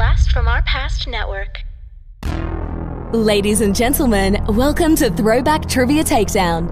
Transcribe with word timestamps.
blast 0.00 0.32
from 0.32 0.48
our 0.48 0.62
past 0.62 1.06
network. 1.06 1.58
Ladies 3.12 3.60
and 3.60 3.76
gentlemen, 3.76 4.42
welcome 4.48 4.96
to 4.96 5.10
Throwback 5.10 5.68
Trivia 5.68 6.02
Takedown. 6.02 6.70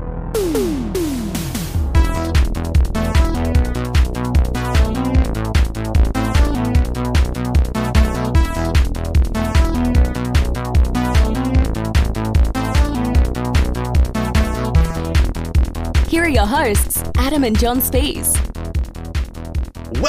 Here 16.09 16.23
are 16.23 16.29
your 16.31 16.47
hosts, 16.47 17.05
Adam 17.19 17.45
and 17.45 17.59
John 17.59 17.83
Spees. 17.83 18.48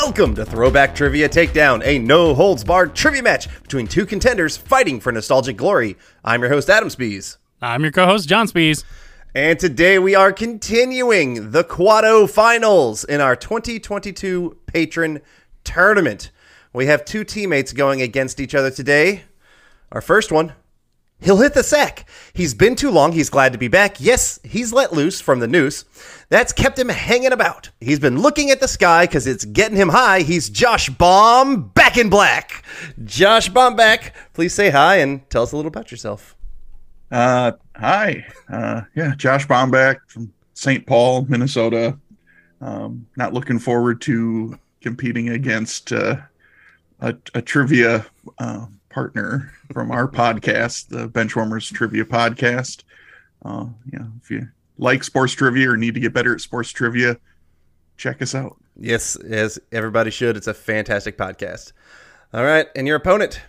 Welcome 0.02 0.34
to 0.36 0.46
Throwback 0.46 0.96
Trivia 0.96 1.28
Takedown, 1.28 1.86
a 1.86 2.00
no 2.00 2.34
holds 2.34 2.64
barred 2.64 2.96
trivia 2.96 3.22
match 3.22 3.50
between 3.62 3.86
two 3.86 4.06
contenders 4.06 4.56
fighting 4.56 5.02
for 5.02 5.12
nostalgic 5.12 5.58
glory. 5.58 5.98
I'm 6.24 6.40
your 6.40 6.50
host, 6.50 6.70
Adam 6.70 6.88
Spees. 6.88 7.36
I'm 7.62 7.84
your 7.84 7.92
co-host 7.92 8.28
John 8.28 8.48
Spees. 8.48 8.86
And 9.36 9.60
today 9.60 10.00
we 10.00 10.16
are 10.16 10.32
continuing 10.32 11.52
the 11.52 11.66
Quado 11.66 12.30
Finals 12.30 13.04
in 13.04 13.20
our 13.20 13.36
2022 13.36 14.58
Patron 14.68 15.20
Tournament. 15.66 16.32
We 16.72 16.86
have 16.86 17.04
two 17.04 17.26
teammates 17.26 17.74
going 17.74 18.02
against 18.02 18.40
each 18.40 18.56
other 18.56 18.72
today. 18.72 19.26
Our 19.92 20.02
first 20.02 20.32
one, 20.32 20.54
he'll 21.22 21.38
hit 21.38 21.54
the 21.54 21.64
sack. 21.64 22.08
He's 22.34 22.54
been 22.54 22.76
too 22.76 22.92
long. 22.92 23.12
He's 23.12 23.30
glad 23.30 23.52
to 23.54 23.60
be 23.60 23.68
back. 23.68 24.00
Yes, 24.00 24.40
he's 24.44 24.74
let 24.74 24.94
loose 24.94 25.22
from 25.22 25.40
the 25.40 25.48
noose. 25.48 25.86
That's 26.30 26.54
kept 26.54 26.78
him 26.78 26.90
hanging 26.90 27.32
about. 27.32 27.70
He's 27.80 28.00
been 28.00 28.20
looking 28.20 28.52
at 28.52 28.60
the 28.60 28.68
sky 28.68 29.06
because 29.06 29.26
it's 29.28 29.46
getting 29.46 29.78
him 29.78 29.90
high. 29.90 30.22
He's 30.22 30.50
Josh 30.50 30.90
Bomback 30.90 31.98
in 31.98 32.10
black. 32.10 32.64
Josh 33.04 33.50
Bomback. 33.50 34.12
Please 34.34 34.54
say 34.54 34.70
hi 34.70 34.98
and 34.98 35.28
tell 35.30 35.44
us 35.44 35.52
a 35.52 35.56
little 35.56 35.70
about 35.70 35.92
yourself. 35.92 36.36
Uh, 37.12 37.54
hi. 37.76 38.26
Uh, 38.48 38.82
yeah, 38.96 39.16
Josh 39.16 39.48
Bomback 39.48 39.98
from 40.08 40.32
St. 40.54 40.86
Paul, 40.86 41.26
Minnesota. 41.28 41.98
Um, 42.62 43.08
not 43.16 43.34
looking 43.34 43.58
forward 43.58 44.02
to 44.02 44.60
competing 44.82 45.30
against 45.30 45.92
uh, 45.92 46.18
a, 47.00 47.16
a 47.34 47.42
trivia 47.42 48.06
uh, 48.38 48.68
partner 48.90 49.54
from 49.72 49.92
our 49.92 50.08
podcast, 50.08 50.90
the 50.90 51.08
Benchwarmers 51.08 51.72
Trivia 51.72 52.06
Podcast. 52.06 52.84
Uh, 53.44 53.68
yeah, 53.92 54.06
if 54.22 54.30
you 54.30 54.48
like 54.78 55.04
sports 55.04 55.34
trivia 55.34 55.70
or 55.70 55.78
need 55.78 55.94
to 55.94 56.00
get 56.00 56.14
better 56.14 56.34
at 56.34 56.42
sports 56.42 56.70
trivia, 56.72 57.18
check 57.98 58.22
us 58.22 58.36
out. 58.36 58.58
Yes, 58.78 59.16
as 59.18 59.60
everybody 59.72 60.10
should. 60.10 60.38
It's 60.38 60.48
a 60.48 60.54
fantastic 60.54 61.18
podcast. 61.18 61.74
All 62.34 62.44
right, 62.44 62.68
and 62.76 62.88
your 62.88 62.96
opponent. 62.96 63.42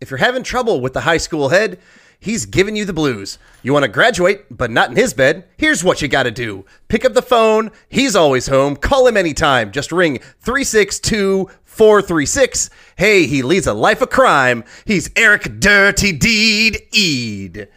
If 0.00 0.10
you're 0.10 0.18
having 0.18 0.42
trouble 0.42 0.80
with 0.80 0.94
the 0.94 1.02
high 1.02 1.18
school 1.18 1.50
head, 1.50 1.78
he's 2.18 2.46
giving 2.46 2.74
you 2.74 2.84
the 2.84 2.92
blues. 2.92 3.38
You 3.62 3.72
want 3.72 3.84
to 3.84 3.88
graduate, 3.90 4.44
but 4.50 4.70
not 4.70 4.90
in 4.90 4.96
his 4.96 5.12
bed? 5.12 5.44
Here's 5.56 5.84
what 5.84 6.00
you 6.00 6.08
got 6.08 6.22
to 6.24 6.30
do 6.30 6.64
pick 6.88 7.04
up 7.04 7.14
the 7.14 7.22
phone. 7.22 7.70
He's 7.88 8.16
always 8.16 8.46
home. 8.46 8.76
Call 8.76 9.06
him 9.06 9.16
anytime. 9.16 9.72
Just 9.72 9.92
ring 9.92 10.18
362 10.40 11.48
436. 11.80 12.68
Hey, 12.96 13.24
he 13.24 13.40
leads 13.40 13.66
a 13.66 13.72
life 13.72 14.02
of 14.02 14.10
crime. 14.10 14.64
He's 14.84 15.08
Eric 15.16 15.60
Dirty 15.60 16.12
Deed 16.12 16.76
Eid. 16.94 17.68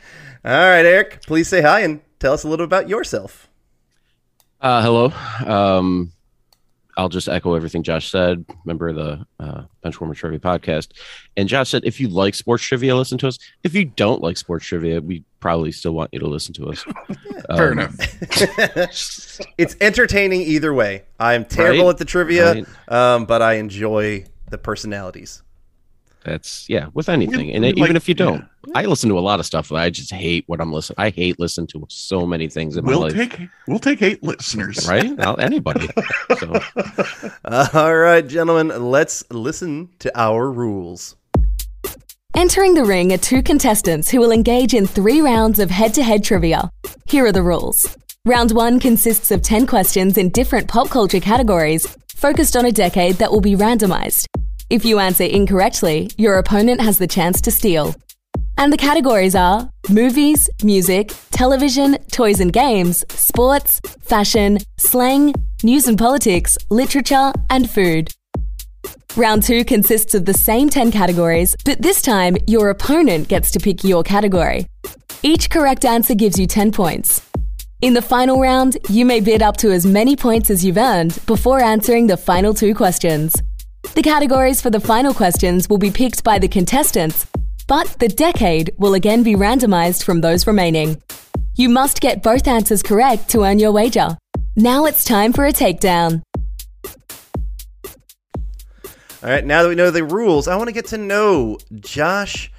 All 0.43 0.51
right, 0.51 0.85
Eric, 0.85 1.21
please 1.25 1.47
say 1.47 1.61
hi 1.61 1.79
and 1.79 2.01
tell 2.19 2.33
us 2.33 2.43
a 2.43 2.49
little 2.49 2.65
about 2.65 2.89
yourself. 2.89 3.47
Uh, 4.59 4.81
hello. 4.81 5.13
Um, 5.49 6.11
I'll 6.97 7.07
just 7.07 7.29
echo 7.29 7.53
everything 7.53 7.81
Josh 7.81 8.11
said. 8.11 8.45
Member 8.65 8.89
of 8.89 8.95
the 8.97 9.25
uh, 9.39 9.63
Benchwarmer 9.85 10.13
Trivia 10.15 10.39
podcast. 10.39 10.89
And 11.37 11.47
Josh 11.47 11.69
said, 11.69 11.85
if 11.85 12.01
you 12.01 12.09
like 12.09 12.35
sports 12.35 12.65
trivia, 12.65 12.97
listen 12.97 13.17
to 13.19 13.29
us. 13.29 13.39
If 13.63 13.73
you 13.73 13.85
don't 13.85 14.21
like 14.21 14.35
sports 14.35 14.65
trivia, 14.65 14.99
we 14.99 15.23
probably 15.43 15.73
still 15.73 15.91
want 15.93 16.09
you 16.13 16.19
to 16.19 16.27
listen 16.27 16.53
to 16.53 16.67
us. 16.69 16.85
Fair 17.57 17.73
Um, 17.73 17.79
enough. 17.79 17.95
It's 19.57 19.75
entertaining 19.81 20.41
either 20.41 20.73
way. 20.73 21.03
I'm 21.19 21.43
terrible 21.43 21.85
Right, 21.85 21.89
at 21.91 21.97
the 21.97 22.05
trivia, 22.05 22.53
right. 22.53 22.65
um, 22.87 23.25
but 23.25 23.41
I 23.41 23.55
enjoy 23.55 24.23
the 24.49 24.57
personalities. 24.57 25.43
That's 26.23 26.69
yeah, 26.69 26.87
with 26.93 27.09
anything, 27.09 27.51
and 27.51 27.63
we 27.63 27.71
even 27.71 27.81
like- 27.81 27.95
if 27.97 28.07
you 28.07 28.13
don't, 28.15 28.45
I 28.73 28.85
listen 28.85 29.09
to 29.09 29.19
a 29.19 29.25
lot 29.29 29.41
of 29.41 29.45
stuff. 29.45 29.73
I 29.73 29.89
just 29.89 30.13
hate 30.13 30.45
what 30.47 30.61
I'm 30.61 30.71
listening. 30.71 30.95
I 30.97 31.09
hate 31.09 31.37
listening 31.37 31.67
to 31.67 31.85
so 31.89 32.25
many 32.25 32.47
things 32.47 32.77
in 32.77 32.85
my 32.85 32.91
We'll 32.91 33.01
life. 33.01 33.13
take 33.13 33.37
we'll 33.67 33.79
take 33.79 34.01
eight 34.01 34.23
listeners. 34.23 34.87
right? 34.93 35.19
I'll, 35.19 35.37
anybody. 35.41 35.89
So 36.39 36.53
All 37.73 37.95
right, 37.97 38.25
gentlemen, 38.25 38.69
let's 38.91 39.25
listen 39.31 39.89
to 39.99 40.09
our 40.17 40.49
rules. 40.49 41.17
Entering 42.35 42.73
the 42.73 42.83
ring 42.83 43.13
are 43.13 43.17
two 43.17 43.43
contestants 43.43 44.09
who 44.09 44.19
will 44.19 44.31
engage 44.31 44.73
in 44.73 44.87
three 44.87 45.21
rounds 45.21 45.59
of 45.59 45.69
head 45.69 45.93
to 45.93 46.01
head 46.01 46.23
trivia. 46.23 46.67
Here 47.05 47.27
are 47.27 47.31
the 47.31 47.43
rules. 47.43 47.95
Round 48.25 48.51
one 48.51 48.79
consists 48.79 49.29
of 49.29 49.43
10 49.43 49.67
questions 49.67 50.17
in 50.17 50.29
different 50.29 50.67
pop 50.67 50.89
culture 50.89 51.19
categories, 51.19 51.85
focused 52.15 52.55
on 52.55 52.65
a 52.65 52.71
decade 52.71 53.17
that 53.17 53.31
will 53.31 53.39
be 53.39 53.55
randomized. 53.55 54.25
If 54.71 54.83
you 54.83 54.97
answer 54.97 55.25
incorrectly, 55.25 56.09
your 56.17 56.39
opponent 56.39 56.81
has 56.81 56.97
the 56.97 57.05
chance 57.05 57.39
to 57.41 57.51
steal. 57.51 57.93
And 58.57 58.73
the 58.73 58.77
categories 58.77 59.35
are 59.35 59.69
movies, 59.89 60.49
music, 60.63 61.13
television, 61.29 61.97
toys 62.11 62.39
and 62.39 62.51
games, 62.51 63.05
sports, 63.09 63.79
fashion, 64.01 64.57
slang, 64.77 65.35
news 65.61 65.87
and 65.87 65.99
politics, 65.99 66.57
literature, 66.71 67.31
and 67.51 67.69
food. 67.69 68.11
Round 69.15 69.43
two 69.43 69.63
consists 69.63 70.15
of 70.15 70.25
the 70.25 70.33
same 70.33 70.69
10 70.69 70.91
categories, 70.91 71.55
but 71.65 71.81
this 71.81 72.01
time 72.01 72.35
your 72.47 72.69
opponent 72.69 73.27
gets 73.27 73.51
to 73.51 73.59
pick 73.59 73.83
your 73.83 74.01
category. 74.03 74.65
Each 75.21 75.49
correct 75.49 75.85
answer 75.85 76.15
gives 76.15 76.39
you 76.39 76.47
10 76.47 76.71
points. 76.71 77.21
In 77.81 77.93
the 77.93 78.01
final 78.01 78.39
round, 78.39 78.77
you 78.89 79.05
may 79.05 79.19
bid 79.19 79.41
up 79.41 79.57
to 79.57 79.71
as 79.71 79.85
many 79.85 80.15
points 80.15 80.49
as 80.49 80.65
you've 80.65 80.77
earned 80.77 81.19
before 81.25 81.61
answering 81.61 82.07
the 82.07 82.17
final 82.17 82.53
two 82.53 82.73
questions. 82.73 83.35
The 83.93 84.01
categories 84.01 84.61
for 84.61 84.69
the 84.69 84.79
final 84.79 85.13
questions 85.13 85.69
will 85.69 85.77
be 85.77 85.91
picked 85.91 86.23
by 86.23 86.39
the 86.39 86.47
contestants, 86.47 87.27
but 87.67 87.87
the 87.99 88.07
decade 88.07 88.71
will 88.77 88.95
again 88.95 89.21
be 89.21 89.35
randomized 89.35 90.03
from 90.03 90.21
those 90.21 90.47
remaining. 90.47 91.01
You 91.55 91.69
must 91.69 92.01
get 92.01 92.23
both 92.23 92.47
answers 92.47 92.81
correct 92.81 93.29
to 93.29 93.43
earn 93.43 93.59
your 93.59 93.71
wager. 93.71 94.17
Now 94.55 94.85
it's 94.85 95.03
time 95.03 95.33
for 95.33 95.45
a 95.45 95.53
takedown. 95.53 96.23
All 99.23 99.29
right, 99.29 99.45
now 99.45 99.63
that 99.63 99.69
we 99.69 99.75
know 99.75 99.89
the 99.89 100.03
rules, 100.03 100.49
I 100.49 100.57
want 100.57 100.67
to 100.67 100.73
get 100.73 100.87
to 100.87 100.97
know 100.97 101.57
Josh 101.79 102.51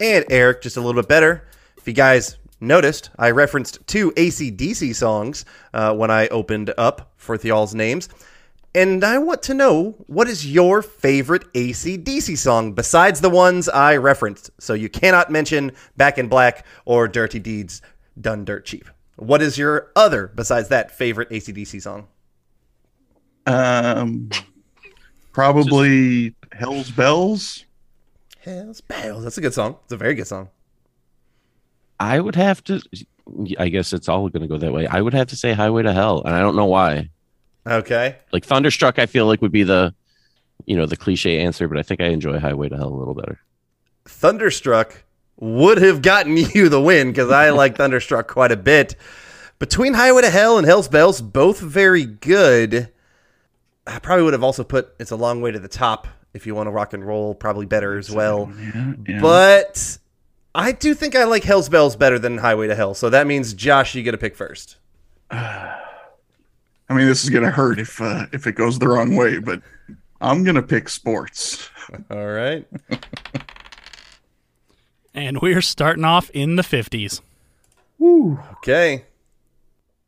and 0.00 0.24
Eric 0.30 0.62
just 0.62 0.78
a 0.78 0.80
little 0.80 0.98
bit 0.98 1.10
better. 1.10 1.46
If 1.76 1.86
you 1.86 1.92
guys 1.92 2.38
noticed, 2.58 3.10
I 3.18 3.32
referenced 3.32 3.86
two 3.86 4.12
ACDC 4.12 4.94
songs 4.94 5.44
uh, 5.74 5.94
when 5.94 6.10
I 6.10 6.28
opened 6.28 6.72
up 6.78 7.12
for 7.16 7.36
the 7.36 7.50
all's 7.50 7.74
names. 7.74 8.08
And 8.74 9.04
I 9.04 9.18
want 9.18 9.42
to 9.42 9.52
know 9.52 9.90
what 10.06 10.26
is 10.26 10.50
your 10.50 10.80
favorite 10.80 11.52
ACDC 11.52 12.38
song 12.38 12.72
besides 12.72 13.20
the 13.20 13.28
ones 13.28 13.68
I 13.68 13.98
referenced? 13.98 14.50
So 14.58 14.72
you 14.72 14.88
cannot 14.88 15.30
mention 15.30 15.72
Back 15.98 16.16
in 16.16 16.28
Black 16.28 16.64
or 16.86 17.08
Dirty 17.08 17.40
Deeds 17.40 17.82
Done 18.18 18.46
Dirt 18.46 18.64
Cheap. 18.64 18.88
What 19.16 19.42
is 19.42 19.58
your 19.58 19.92
other, 19.94 20.28
besides 20.34 20.68
that, 20.68 20.92
favorite 20.92 21.28
ACDC 21.28 21.82
song? 21.82 22.08
Um, 23.44 24.30
probably 25.36 26.34
Hell's 26.52 26.90
Bells. 26.90 27.66
Hells 28.40 28.80
Bells. 28.80 29.22
That's 29.22 29.36
a 29.36 29.42
good 29.42 29.52
song. 29.52 29.76
It's 29.84 29.92
a 29.92 29.96
very 29.98 30.14
good 30.14 30.26
song. 30.26 30.48
I 32.00 32.18
would 32.20 32.36
have 32.36 32.64
to. 32.64 32.80
I 33.58 33.68
guess 33.68 33.92
it's 33.92 34.08
all 34.08 34.30
going 34.30 34.42
to 34.42 34.48
go 34.48 34.56
that 34.56 34.72
way. 34.72 34.86
I 34.86 35.02
would 35.02 35.12
have 35.12 35.28
to 35.28 35.36
say 35.36 35.52
Highway 35.52 35.82
to 35.82 35.92
Hell, 35.92 36.22
and 36.24 36.34
I 36.34 36.40
don't 36.40 36.56
know 36.56 36.64
why. 36.64 37.10
Okay. 37.66 38.16
Like 38.32 38.46
Thunderstruck, 38.46 38.98
I 38.98 39.04
feel 39.04 39.26
like 39.26 39.42
would 39.42 39.52
be 39.52 39.64
the, 39.64 39.94
you 40.64 40.76
know, 40.76 40.86
the 40.86 40.96
cliche 40.96 41.40
answer, 41.40 41.68
but 41.68 41.76
I 41.76 41.82
think 41.82 42.00
I 42.00 42.06
enjoy 42.06 42.38
Highway 42.38 42.70
to 42.70 42.76
Hell 42.76 42.88
a 42.88 42.96
little 42.96 43.14
better. 43.14 43.38
Thunderstruck 44.06 45.04
would 45.36 45.78
have 45.78 46.00
gotten 46.00 46.36
you 46.54 46.70
the 46.70 46.80
win 46.80 47.08
because 47.08 47.30
I 47.30 47.50
like 47.50 47.76
Thunderstruck 47.76 48.28
quite 48.28 48.52
a 48.52 48.56
bit. 48.56 48.96
Between 49.58 49.94
Highway 49.94 50.22
to 50.22 50.30
Hell 50.30 50.56
and 50.56 50.66
Hell's 50.66 50.88
Bells, 50.88 51.20
both 51.20 51.60
very 51.60 52.06
good. 52.06 52.90
I 53.86 53.98
probably 53.98 54.24
would 54.24 54.32
have 54.32 54.42
also 54.42 54.64
put 54.64 54.94
It's 54.98 55.10
a 55.10 55.16
Long 55.16 55.40
Way 55.40 55.52
to 55.52 55.58
the 55.58 55.68
Top 55.68 56.08
if 56.34 56.46
you 56.46 56.54
want 56.54 56.66
to 56.66 56.70
rock 56.70 56.92
and 56.92 57.06
roll, 57.06 57.34
probably 57.34 57.66
better 57.66 57.96
as 57.96 58.10
well. 58.10 58.52
Yeah, 58.58 58.92
yeah. 59.08 59.20
But 59.20 59.98
I 60.54 60.72
do 60.72 60.94
think 60.94 61.14
I 61.14 61.24
like 61.24 61.44
Hell's 61.44 61.68
Bells 61.68 61.96
better 61.96 62.18
than 62.18 62.38
Highway 62.38 62.66
to 62.68 62.74
Hell. 62.74 62.94
So 62.94 63.10
that 63.10 63.26
means, 63.26 63.54
Josh, 63.54 63.94
you 63.94 64.02
get 64.02 64.12
to 64.12 64.18
pick 64.18 64.36
first. 64.36 64.76
I 65.30 66.94
mean, 66.94 67.06
this 67.06 67.24
is 67.24 67.30
gonna 67.30 67.50
hurt 67.50 67.78
if 67.80 68.00
uh, 68.00 68.26
if 68.32 68.46
it 68.46 68.52
goes 68.52 68.78
the 68.78 68.88
wrong 68.88 69.16
way, 69.16 69.38
but 69.38 69.60
I'm 70.20 70.44
gonna 70.44 70.62
pick 70.62 70.88
sports. 70.88 71.68
All 72.10 72.26
right. 72.26 72.66
And 75.14 75.40
we're 75.40 75.62
starting 75.62 76.04
off 76.04 76.30
in 76.30 76.56
the 76.56 76.62
50s. 76.62 77.22
Okay. 78.58 79.06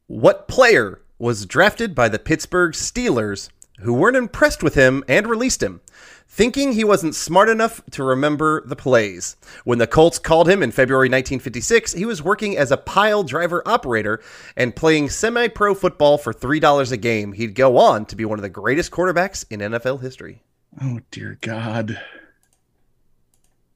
What 0.06 0.46
player 0.46 1.00
was 1.18 1.46
drafted 1.46 1.94
by 1.94 2.08
the 2.08 2.18
Pittsburgh 2.18 2.72
Steelers 2.72 3.48
who 3.80 3.94
weren't 3.94 4.16
impressed 4.16 4.62
with 4.62 4.74
him 4.74 5.04
and 5.08 5.26
released 5.26 5.62
him? 5.62 5.80
thinking 6.28 6.72
he 6.72 6.84
wasn't 6.84 7.14
smart 7.14 7.48
enough 7.48 7.82
to 7.90 8.04
remember 8.04 8.62
the 8.66 8.76
plays. 8.76 9.36
When 9.64 9.78
the 9.78 9.86
Colts 9.86 10.18
called 10.18 10.48
him 10.48 10.62
in 10.62 10.70
February 10.70 11.08
1956, 11.08 11.94
he 11.94 12.04
was 12.04 12.22
working 12.22 12.56
as 12.56 12.70
a 12.70 12.76
pile 12.76 13.24
driver 13.24 13.62
operator 13.66 14.20
and 14.56 14.76
playing 14.76 15.08
semi 15.08 15.48
pro 15.48 15.74
football 15.74 16.18
for 16.18 16.32
$3 16.32 16.92
a 16.92 16.96
game. 16.96 17.32
He'd 17.32 17.54
go 17.54 17.78
on 17.78 18.04
to 18.06 18.16
be 18.16 18.24
one 18.24 18.38
of 18.38 18.42
the 18.42 18.48
greatest 18.48 18.92
quarterbacks 18.92 19.44
in 19.50 19.60
NFL 19.60 20.00
history. 20.00 20.42
Oh 20.80 21.00
dear 21.10 21.38
God. 21.40 22.00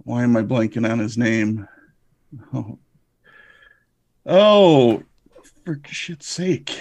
Why 0.04 0.22
am 0.22 0.36
I 0.36 0.42
blanking 0.42 0.88
on 0.88 0.98
his 0.98 1.16
name? 1.16 1.66
Oh, 2.52 2.78
oh 4.26 5.02
for 5.64 5.80
shit's 5.88 6.26
sake. 6.26 6.78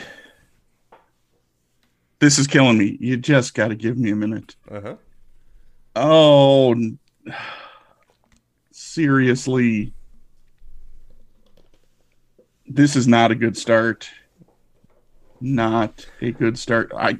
This 2.21 2.37
is 2.37 2.45
killing 2.45 2.77
me. 2.77 2.97
You 2.99 3.17
just 3.17 3.55
got 3.55 3.69
to 3.69 3.75
give 3.75 3.97
me 3.97 4.11
a 4.11 4.15
minute. 4.15 4.55
Uh-huh. 4.69 4.95
Oh, 5.95 6.75
seriously. 8.71 9.91
This 12.67 12.95
is 12.95 13.07
not 13.07 13.31
a 13.31 13.35
good 13.35 13.57
start. 13.57 14.07
Not 15.41 16.05
a 16.21 16.31
good 16.31 16.59
start. 16.59 16.91
I 16.95 17.17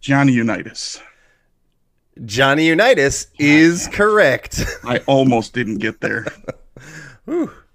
Johnny 0.00 0.32
Unitas. 0.32 1.00
Johnny 2.26 2.66
Unitas 2.66 3.28
is 3.38 3.88
correct. 3.90 4.62
I 4.84 4.98
almost 5.06 5.54
didn't 5.54 5.78
get 5.78 6.02
there. 6.02 6.26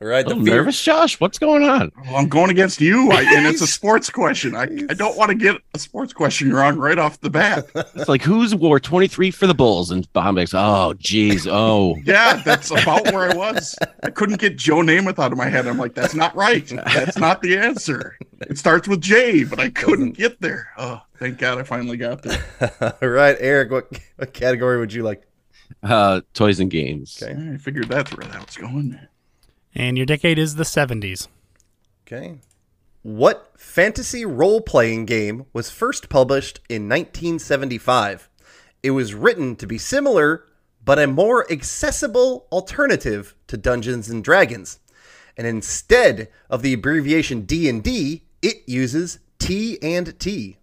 right, 0.00 0.24
A 0.24 0.28
the 0.28 0.28
little 0.30 0.44
fear- 0.44 0.54
nervous, 0.56 0.82
Josh. 0.82 1.18
What's 1.20 1.38
going 1.38 1.62
on? 1.64 1.90
Well, 2.04 2.16
I'm 2.16 2.28
going 2.28 2.50
against 2.50 2.80
you, 2.80 3.10
I, 3.10 3.22
and 3.22 3.46
it's 3.46 3.60
a 3.60 3.66
sports 3.66 4.10
question. 4.10 4.54
I, 4.54 4.62
I 4.64 4.94
don't 4.94 5.16
want 5.16 5.30
to 5.30 5.34
get 5.34 5.56
a 5.74 5.78
sports 5.78 6.12
question 6.12 6.52
wrong 6.52 6.76
right 6.78 6.98
off 6.98 7.20
the 7.20 7.30
bat. 7.30 7.66
It's 7.94 8.08
like 8.08 8.22
who's 8.22 8.54
wore 8.54 8.78
23 8.80 9.30
for 9.30 9.46
the 9.46 9.54
Bulls? 9.54 9.90
And 9.90 10.10
Bomback's, 10.12 10.54
oh, 10.54 10.94
geez, 10.98 11.46
oh. 11.46 11.96
Yeah, 12.04 12.42
that's 12.44 12.70
about 12.70 13.04
where 13.12 13.30
I 13.30 13.36
was. 13.36 13.76
I 14.02 14.10
couldn't 14.10 14.40
get 14.40 14.56
Joe 14.56 14.76
Namath 14.76 15.18
out 15.18 15.32
of 15.32 15.38
my 15.38 15.48
head. 15.48 15.66
I'm 15.66 15.78
like, 15.78 15.94
that's 15.94 16.14
not 16.14 16.34
right. 16.34 16.66
That's 16.68 17.18
not 17.18 17.42
the 17.42 17.56
answer. 17.58 18.16
It 18.42 18.58
starts 18.58 18.88
with 18.88 19.00
J, 19.00 19.44
but 19.44 19.58
I 19.60 19.70
couldn't 19.70 20.12
get 20.12 20.40
there. 20.40 20.68
Oh, 20.78 21.00
thank 21.18 21.38
God 21.38 21.58
I 21.58 21.62
finally 21.62 21.96
got 21.96 22.22
there. 22.22 22.42
All 23.02 23.08
right, 23.08 23.36
Eric, 23.38 23.70
what, 23.70 23.88
what 24.16 24.32
category 24.32 24.78
would 24.78 24.92
you 24.92 25.02
like? 25.02 25.22
Uh, 25.82 26.20
toys 26.34 26.60
and 26.60 26.70
games. 26.70 27.22
Okay. 27.22 27.52
I 27.54 27.56
figured 27.56 27.88
that's 27.88 28.14
where 28.16 28.26
that 28.26 28.46
was 28.46 28.56
going. 28.56 28.98
And 29.74 29.96
your 29.96 30.06
decade 30.06 30.38
is 30.38 30.56
the 30.56 30.64
70s. 30.64 31.28
Okay. 32.06 32.36
What 33.02 33.52
fantasy 33.58 34.24
role 34.26 34.60
playing 34.60 35.06
game 35.06 35.46
was 35.52 35.70
first 35.70 36.08
published 36.08 36.60
in 36.68 36.88
1975? 36.88 38.28
It 38.82 38.90
was 38.90 39.14
written 39.14 39.56
to 39.56 39.66
be 39.66 39.78
similar, 39.78 40.44
but 40.84 40.98
a 40.98 41.06
more 41.06 41.50
accessible 41.50 42.46
alternative 42.52 43.34
to 43.46 43.56
Dungeons 43.56 44.08
and 44.10 44.22
Dragons. 44.22 44.80
And 45.36 45.46
instead 45.46 46.28
of 46.50 46.62
the 46.62 46.74
abbreviation 46.74 47.42
D&D, 47.42 48.24
it 48.42 48.56
uses 48.66 49.18
T 49.38 49.78
and 49.82 50.18
T. 50.18 50.58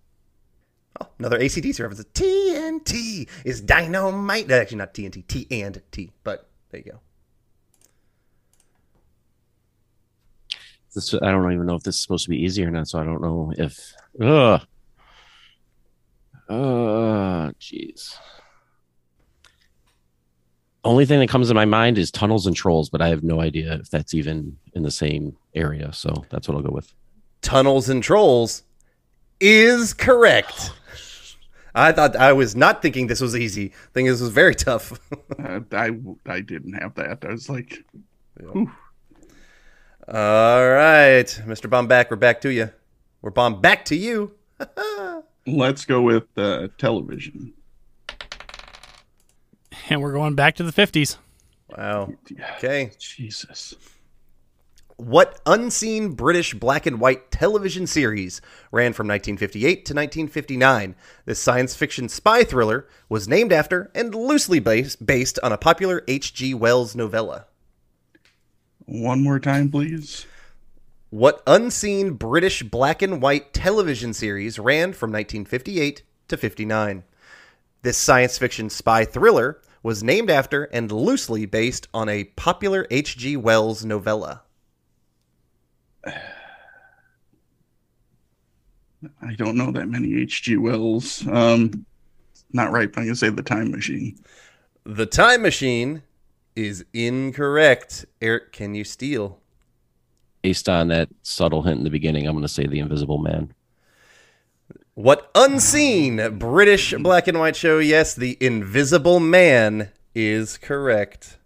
Oh, 1.00 1.08
another 1.20 1.40
ACDC 1.40 1.80
reference. 1.80 2.04
TNT 2.14 3.28
is 3.46 3.62
dynamite. 3.62 4.50
Actually, 4.52 4.78
not 4.78 4.94
TNT, 4.94 5.26
T 5.28 5.48
and 5.52 5.82
T, 5.92 6.12
but 6.24 6.50
there 6.72 6.82
you 6.86 6.92
go. 6.92 7.00
This, 10.96 11.14
I 11.14 11.32
don't 11.32 11.52
even 11.54 11.66
know 11.68 11.76
if 11.76 11.84
this 11.84 11.96
is 11.96 12.02
supposed 12.02 12.24
to 12.24 12.30
be 12.30 12.38
easy 12.38 12.64
or 12.64 12.72
not, 12.72 12.88
so 12.88 13.00
I 13.00 13.04
don't 13.04 13.22
know 13.22 13.54
if. 13.58 13.94
Ugh. 14.20 14.62
Uh, 16.50 17.52
jeez. 17.60 18.16
Only 20.84 21.06
thing 21.06 21.20
that 21.20 21.28
comes 21.28 21.50
to 21.50 21.54
my 21.54 21.66
mind 21.66 21.98
is 21.98 22.10
tunnels 22.10 22.48
and 22.48 22.56
trolls, 22.56 22.90
but 22.90 23.02
I 23.02 23.10
have 23.10 23.22
no 23.22 23.42
idea 23.42 23.74
if 23.74 23.90
that's 23.90 24.14
even 24.14 24.58
in 24.74 24.84
the 24.84 24.92
same 24.92 25.36
area. 25.54 25.92
So 25.92 26.26
that's 26.30 26.48
what 26.48 26.56
I'll 26.56 26.64
go 26.64 26.72
with. 26.72 26.94
Tunnels 27.42 27.90
and 27.90 28.02
Trolls 28.02 28.64
is 29.40 29.94
correct. 29.94 30.72
I 31.78 31.92
thought 31.92 32.16
I 32.16 32.34
was 32.34 32.56
not 32.56 32.82
thinking 32.82 33.06
this 33.06 33.22
was 33.22 33.36
easy. 33.36 33.68
I 33.68 33.94
think 33.94 34.10
this 34.10 34.20
was 34.20 34.32
very 34.32 34.56
tough. 34.56 35.00
Uh, 35.40 35.60
I 35.72 35.92
I 36.26 36.42
didn't 36.42 36.74
have 36.74 36.96
that. 36.96 37.24
I 37.24 37.32
was 37.32 37.48
like, 37.48 37.84
All 38.44 38.66
right, 40.08 41.28
Mr. 41.46 41.70
Bomback, 41.70 42.10
we're 42.10 42.18
back 42.18 42.42
to 42.42 42.50
you. 42.50 42.72
We're 43.22 43.30
bomb 43.30 43.62
back 43.62 43.86
to 43.86 43.96
you. 43.96 44.32
let's 45.48 45.86
go 45.86 46.02
with 46.02 46.26
uh, 46.38 46.70
television. 46.80 47.54
And 49.90 50.02
we're 50.02 50.14
going 50.14 50.34
back 50.36 50.56
to 50.56 50.64
the 50.64 50.72
50s. 50.72 51.18
Wow. 51.70 52.14
Okay. 52.56 52.92
Jesus. 52.98 53.76
What 54.98 55.40
unseen 55.46 56.14
British 56.14 56.56
black 56.56 56.88
and 56.88 57.00
white 57.00 57.30
television 57.30 57.86
series 57.86 58.42
ran 58.72 58.94
from 58.94 59.08
1958 59.08 59.86
to 59.86 59.94
1959? 59.94 60.96
This 61.26 61.38
science 61.38 61.76
fiction 61.76 62.10
spy 62.10 62.44
thriller 62.44 62.88
was 63.08 63.28
named 63.28 63.54
after 63.54 63.92
and 63.94 64.16
loosely 64.16 64.60
based, 64.60 65.06
based 65.06 65.38
on 65.44 65.52
a 65.52 65.58
popular 65.58 66.04
H.G. 66.08 66.56
Wells 66.56 66.96
novella. 66.96 67.46
One 68.88 69.22
more 69.22 69.40
time, 69.40 69.70
please. 69.70 70.26
What 71.12 71.44
unseen 71.46 72.14
British 72.14 72.64
black 72.64 73.04
and 73.04 73.22
white 73.22 73.54
television 73.54 74.16
series 74.16 74.58
ran 74.58 74.94
from 74.94 75.12
1958 75.12 76.02
to 76.30 76.38
59? 76.38 77.04
This 77.84 78.00
science 78.00 78.40
fiction 78.40 78.72
spy 78.72 79.06
thriller 79.06 79.62
was 79.84 80.04
named 80.04 80.32
after 80.32 80.64
and 80.64 80.92
loosely 80.92 81.46
based 81.46 81.88
on 81.94 82.10
a 82.10 82.24
popular 82.24 82.88
H.G. 82.90 83.38
Wells 83.38 83.86
novella. 83.86 84.42
I 89.22 89.34
don't 89.36 89.56
know 89.56 89.72
that 89.72 89.88
many 89.88 90.22
H.G. 90.22 90.58
Wells. 90.58 91.28
Um, 91.28 91.86
not 92.54 92.72
right, 92.72 92.92
but 92.92 93.02
I'm 93.02 93.08
gonna 93.08 93.16
say 93.16 93.30
the 93.30 93.44
Time 93.44 93.72
Machine. 93.72 94.18
The 94.84 95.06
Time 95.06 95.42
Machine 95.42 96.04
is 96.58 96.84
incorrect. 96.92 98.06
Eric, 98.20 98.52
can 98.52 98.74
you 98.74 98.84
steal? 98.84 99.40
Based 100.42 100.68
on 100.68 100.88
that 100.88 101.10
subtle 101.22 101.62
hint 101.62 101.78
in 101.78 101.84
the 101.84 101.90
beginning, 101.90 102.26
I'm 102.26 102.34
going 102.34 102.42
to 102.42 102.48
say 102.48 102.66
the 102.66 102.80
Invisible 102.80 103.20
Man. 103.20 103.54
What 104.96 105.30
unseen 105.36 106.40
British 106.40 106.96
black 106.96 107.28
and 107.28 107.38
white 107.38 107.56
show? 107.56 107.78
Yes, 107.78 108.16
The 108.16 108.38
Invisible 108.42 109.20
Man 109.20 109.92
is 110.16 110.58
correct. 110.58 111.38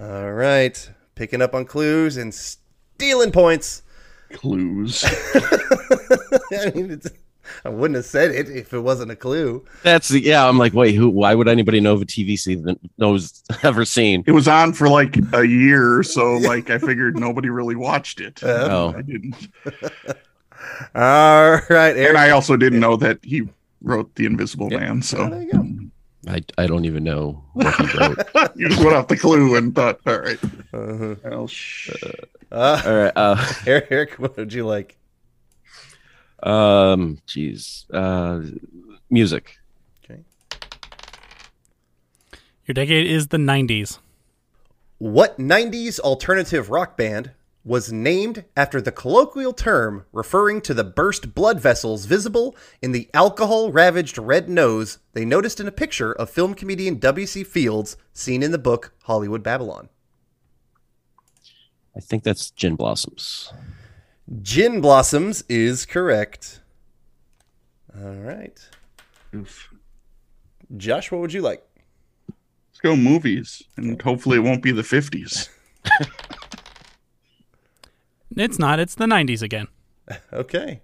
All 0.00 0.32
right. 0.32 0.90
Picking 1.14 1.42
up 1.42 1.54
on 1.54 1.66
clues 1.66 2.16
and 2.16 2.32
stealing 2.98 3.30
points. 3.30 3.82
Clues. 4.32 5.04
I 6.52 6.72
mean, 6.74 6.90
it's, 6.90 7.08
I 7.64 7.68
wouldn't 7.68 7.94
have 7.94 8.04
said 8.04 8.32
it 8.32 8.50
if 8.50 8.74
it 8.74 8.80
wasn't 8.80 9.12
a 9.12 9.16
clue. 9.16 9.64
That's 9.84 10.08
the 10.08 10.20
yeah. 10.20 10.46
I'm 10.46 10.58
like, 10.58 10.74
wait, 10.74 10.96
who? 10.96 11.08
Why 11.08 11.36
would 11.36 11.46
anybody 11.46 11.78
know 11.78 11.94
of 11.94 12.02
a 12.02 12.06
TV 12.06 12.36
scene 12.36 12.62
that 12.64 12.78
knows 12.98 13.44
ever 13.62 13.84
seen? 13.84 14.24
it 14.26 14.32
was 14.32 14.48
on 14.48 14.72
for 14.72 14.88
like 14.88 15.16
a 15.32 15.46
year, 15.46 16.02
so 16.02 16.36
like 16.38 16.70
I 16.70 16.78
figured 16.78 17.18
nobody 17.18 17.50
really 17.50 17.76
watched 17.76 18.20
it. 18.20 18.42
Uh-huh. 18.42 18.68
Oh. 18.68 18.98
I 18.98 19.02
didn't. 19.02 19.48
All 20.96 21.52
right, 21.70 21.96
Eric. 21.96 22.08
And 22.08 22.18
I 22.18 22.30
also 22.30 22.56
didn't 22.56 22.80
know 22.80 22.96
that 22.96 23.20
he 23.22 23.48
wrote 23.80 24.12
The 24.16 24.26
Invisible 24.26 24.70
Man, 24.70 25.02
so 25.02 25.28
there 25.28 25.42
you 25.42 25.52
go. 25.52 25.64
I, 26.26 26.42
I 26.58 26.66
don't 26.66 26.84
even 26.84 27.04
know 27.04 27.44
what 27.52 27.74
he 27.76 27.96
wrote. 27.98 28.18
you 28.56 28.68
just 28.68 28.82
went 28.82 28.96
off 28.96 29.06
the 29.08 29.16
clue 29.16 29.54
and 29.56 29.74
thought, 29.74 30.00
all 30.06 30.18
right. 30.18 30.38
Uh-huh. 30.72 31.14
Well, 31.24 31.46
sh- 31.46 31.90
Uh, 32.50 32.82
All 32.84 32.94
right. 32.94 33.12
Uh, 33.14 33.52
Eric, 33.66 34.14
what 34.14 34.36
would 34.36 34.52
you 34.52 34.66
like? 34.66 34.96
um. 36.42 37.18
Jeez. 37.26 37.84
Uh, 37.92 38.56
music. 39.10 39.58
Okay. 40.04 40.22
Your 42.66 42.72
decade 42.74 43.06
is 43.06 43.28
the 43.28 43.36
90s. 43.38 43.98
What 44.98 45.38
90s 45.38 46.00
alternative 46.00 46.70
rock 46.70 46.96
band 46.96 47.30
was 47.68 47.92
named 47.92 48.44
after 48.56 48.80
the 48.80 48.90
colloquial 48.90 49.52
term 49.52 50.06
referring 50.10 50.60
to 50.62 50.72
the 50.72 50.82
burst 50.82 51.34
blood 51.34 51.60
vessels 51.60 52.06
visible 52.06 52.56
in 52.80 52.92
the 52.92 53.10
alcohol 53.12 53.70
ravaged 53.70 54.16
red 54.16 54.48
nose 54.48 54.98
they 55.12 55.24
noticed 55.24 55.60
in 55.60 55.68
a 55.68 55.72
picture 55.72 56.12
of 56.14 56.30
film 56.30 56.54
comedian 56.54 56.98
W.C. 56.98 57.44
Fields 57.44 57.98
seen 58.14 58.42
in 58.42 58.52
the 58.52 58.58
book 58.58 58.94
Hollywood 59.04 59.42
Babylon? 59.42 59.90
I 61.94 62.00
think 62.00 62.22
that's 62.22 62.50
Gin 62.52 62.74
Blossoms. 62.74 63.52
Gin 64.40 64.80
Blossoms 64.80 65.44
is 65.48 65.84
correct. 65.84 66.60
All 67.94 68.14
right. 68.14 68.58
oof. 69.34 69.74
Josh, 70.76 71.12
what 71.12 71.20
would 71.20 71.32
you 71.32 71.42
like? 71.42 71.62
let's 72.78 72.94
go 72.94 72.96
movies, 72.96 73.62
and 73.76 74.00
hopefully 74.00 74.36
it 74.36 74.42
won't 74.42 74.62
be 74.62 74.70
the 74.70 74.82
50s. 74.82 75.48
It's 78.36 78.58
not, 78.58 78.78
it's 78.78 78.94
the 78.94 79.06
90s 79.06 79.42
again. 79.42 79.68
Okay. 80.32 80.80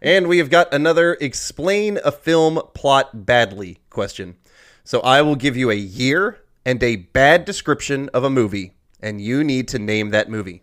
And 0.00 0.28
we 0.28 0.38
have 0.38 0.50
got 0.50 0.72
another 0.72 1.14
explain 1.20 1.98
a 2.04 2.12
film 2.12 2.60
plot 2.74 3.24
badly 3.26 3.78
question. 3.90 4.36
So 4.82 5.00
I 5.00 5.22
will 5.22 5.36
give 5.36 5.56
you 5.56 5.70
a 5.70 5.74
year 5.74 6.40
and 6.64 6.82
a 6.82 6.96
bad 6.96 7.44
description 7.44 8.10
of 8.12 8.24
a 8.24 8.30
movie, 8.30 8.72
and 9.00 9.20
you 9.20 9.42
need 9.42 9.68
to 9.68 9.78
name 9.78 10.10
that 10.10 10.28
movie. 10.28 10.62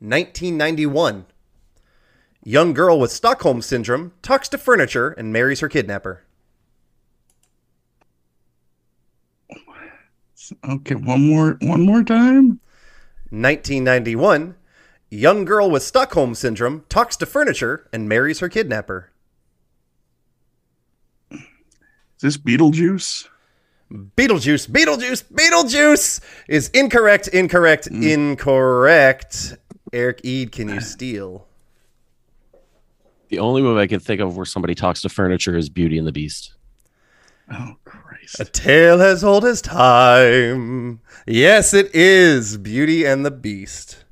1991. 0.00 1.26
Young 2.42 2.72
girl 2.74 2.98
with 2.98 3.10
Stockholm 3.10 3.62
syndrome 3.62 4.12
talks 4.22 4.48
to 4.50 4.58
furniture 4.58 5.10
and 5.10 5.32
marries 5.32 5.60
her 5.60 5.68
kidnapper. 5.68 6.24
Okay, 10.68 10.94
one 10.94 11.28
more 11.28 11.56
one 11.62 11.82
more 11.82 12.02
time. 12.02 12.60
1991. 13.30 14.56
Young 15.14 15.44
girl 15.44 15.70
with 15.70 15.84
Stockholm 15.84 16.34
syndrome 16.34 16.84
talks 16.88 17.16
to 17.18 17.26
furniture 17.26 17.88
and 17.92 18.08
marries 18.08 18.40
her 18.40 18.48
kidnapper. 18.48 19.12
Is 21.30 21.40
this 22.20 22.36
Beetlejuice? 22.36 23.28
Beetlejuice, 23.92 24.68
Beetlejuice, 24.68 25.24
Beetlejuice 25.32 26.20
is 26.48 26.68
incorrect, 26.70 27.28
incorrect, 27.28 27.86
hmm. 27.86 28.02
incorrect. 28.02 29.56
Eric 29.92 30.20
Eid, 30.26 30.50
can 30.50 30.68
you 30.68 30.80
steal? 30.80 31.46
The 33.28 33.38
only 33.38 33.62
movie 33.62 33.82
I 33.82 33.86
can 33.86 34.00
think 34.00 34.20
of 34.20 34.36
where 34.36 34.46
somebody 34.46 34.74
talks 34.74 35.02
to 35.02 35.08
furniture 35.08 35.56
is 35.56 35.68
Beauty 35.68 35.96
and 35.96 36.06
the 36.06 36.12
Beast. 36.12 36.54
Oh 37.52 37.76
Christ. 37.84 38.40
A 38.40 38.46
tale 38.46 39.00
as 39.00 39.22
old 39.22 39.44
as 39.44 39.62
time. 39.62 41.00
Yes, 41.26 41.72
it 41.72 41.94
is 41.94 42.56
Beauty 42.56 43.04
and 43.04 43.24
the 43.24 43.30
Beast. 43.30 44.03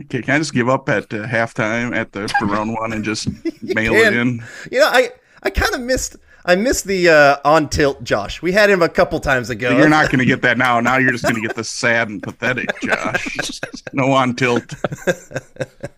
Okay, 0.00 0.22
can 0.22 0.34
I 0.34 0.38
just 0.38 0.54
give 0.54 0.68
up 0.68 0.88
at 0.88 1.12
uh, 1.12 1.26
halftime 1.26 1.94
at 1.94 2.12
the 2.12 2.20
Perone 2.40 2.78
one 2.78 2.92
and 2.92 3.04
just 3.04 3.28
mail 3.62 3.92
can. 3.92 4.12
it 4.12 4.16
in? 4.16 4.44
You 4.70 4.80
know, 4.80 4.86
I 4.90 5.10
I 5.42 5.50
kind 5.50 5.74
of 5.74 5.80
missed 5.80 6.16
I 6.44 6.54
missed 6.56 6.84
the 6.84 7.08
uh, 7.08 7.36
on 7.44 7.68
tilt 7.68 8.02
Josh. 8.04 8.40
We 8.40 8.52
had 8.52 8.70
him 8.70 8.80
a 8.80 8.88
couple 8.88 9.18
times 9.20 9.50
ago. 9.50 9.76
You're 9.76 9.88
not 9.88 10.06
going 10.10 10.20
to 10.20 10.24
get 10.24 10.40
that 10.42 10.56
now. 10.56 10.80
Now 10.80 10.96
you're 10.98 11.10
just 11.12 11.24
going 11.24 11.34
to 11.34 11.40
get 11.40 11.56
the 11.56 11.64
sad 11.64 12.08
and 12.08 12.22
pathetic, 12.22 12.68
Josh. 12.82 13.60
No 13.92 14.12
on 14.12 14.34
tilt. 14.36 14.72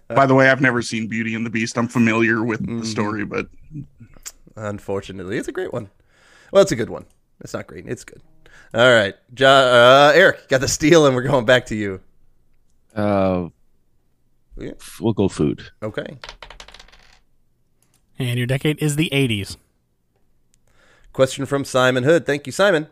By 0.08 0.26
the 0.26 0.34
way, 0.34 0.48
I've 0.48 0.60
never 0.60 0.82
seen 0.82 1.06
Beauty 1.06 1.34
and 1.34 1.44
the 1.46 1.50
Beast. 1.50 1.76
I'm 1.78 1.86
familiar 1.88 2.42
with 2.42 2.62
Mm-hmm. 2.62 2.80
the 2.80 2.86
story, 2.86 3.24
but 3.24 3.46
Unfortunately, 4.56 5.38
it's 5.38 5.48
a 5.48 5.52
great 5.52 5.72
one. 5.72 5.90
Well, 6.52 6.62
it's 6.62 6.72
a 6.72 6.76
good 6.76 6.90
one. 6.90 7.06
It's 7.40 7.54
not 7.54 7.66
great. 7.66 7.86
It's 7.86 8.04
good. 8.04 8.20
All 8.74 8.92
right, 8.92 9.14
jo- 9.34 9.46
uh, 9.46 10.12
Eric 10.14 10.48
got 10.48 10.60
the 10.60 10.68
steal, 10.68 11.06
and 11.06 11.14
we're 11.14 11.22
going 11.22 11.44
back 11.44 11.66
to 11.66 11.74
you. 11.76 12.00
Uh, 12.94 13.48
Yeah. 14.60 14.72
we'll 15.00 15.12
go 15.12 15.28
food. 15.28 15.70
Okay. 15.82 16.18
And 18.18 18.36
your 18.36 18.46
decade 18.46 18.82
is 18.82 18.96
the 18.96 19.08
80s. 19.12 19.56
Question 21.12 21.46
from 21.46 21.64
Simon 21.64 22.04
Hood. 22.04 22.26
Thank 22.26 22.46
you, 22.46 22.52
Simon. 22.52 22.88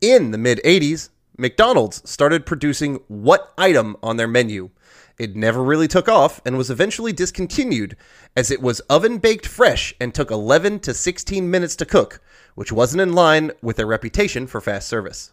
In 0.00 0.30
the 0.30 0.38
mid 0.38 0.60
80s, 0.64 1.10
McDonald's 1.36 2.08
started 2.08 2.46
producing 2.46 3.00
what 3.08 3.52
item 3.58 3.96
on 4.02 4.16
their 4.16 4.28
menu? 4.28 4.70
It 5.18 5.36
never 5.36 5.62
really 5.62 5.86
took 5.86 6.08
off 6.08 6.40
and 6.44 6.56
was 6.58 6.70
eventually 6.70 7.12
discontinued 7.12 7.96
as 8.36 8.50
it 8.50 8.60
was 8.60 8.80
oven 8.80 9.18
baked 9.18 9.46
fresh 9.46 9.94
and 10.00 10.12
took 10.12 10.30
11 10.30 10.80
to 10.80 10.94
16 10.94 11.48
minutes 11.48 11.76
to 11.76 11.86
cook, 11.86 12.20
which 12.54 12.72
wasn't 12.72 13.00
in 13.00 13.12
line 13.12 13.52
with 13.62 13.76
their 13.76 13.86
reputation 13.86 14.46
for 14.46 14.60
fast 14.60 14.88
service. 14.88 15.32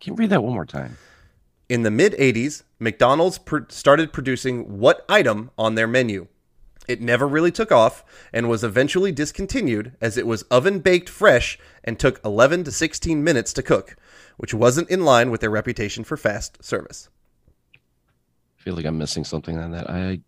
Can 0.00 0.14
you 0.14 0.16
read 0.16 0.30
that 0.30 0.42
one 0.42 0.54
more 0.54 0.64
time? 0.64 0.96
In 1.68 1.82
the 1.82 1.90
mid 1.90 2.12
80s, 2.14 2.62
McDonald's 2.78 3.38
pr- 3.38 3.68
started 3.68 4.12
producing 4.12 4.78
what 4.78 5.04
item 5.08 5.50
on 5.56 5.74
their 5.74 5.86
menu? 5.86 6.26
It 6.88 7.00
never 7.00 7.26
really 7.26 7.50
took 7.50 7.72
off 7.72 8.04
and 8.32 8.48
was 8.48 8.62
eventually 8.62 9.10
discontinued 9.10 9.96
as 10.00 10.16
it 10.16 10.26
was 10.26 10.42
oven 10.44 10.78
baked 10.78 11.08
fresh 11.08 11.58
and 11.82 11.98
took 11.98 12.20
11 12.24 12.64
to 12.64 12.70
16 12.70 13.24
minutes 13.24 13.52
to 13.54 13.62
cook, 13.62 13.96
which 14.36 14.54
wasn't 14.54 14.88
in 14.90 15.04
line 15.04 15.30
with 15.30 15.40
their 15.40 15.50
reputation 15.50 16.04
for 16.04 16.16
fast 16.16 16.62
service. 16.62 17.08
I 17.74 18.62
feel 18.62 18.74
like 18.74 18.84
I'm 18.84 18.98
missing 18.98 19.24
something 19.24 19.58
on 19.58 19.72
that. 19.72 19.90
I 19.90 20.20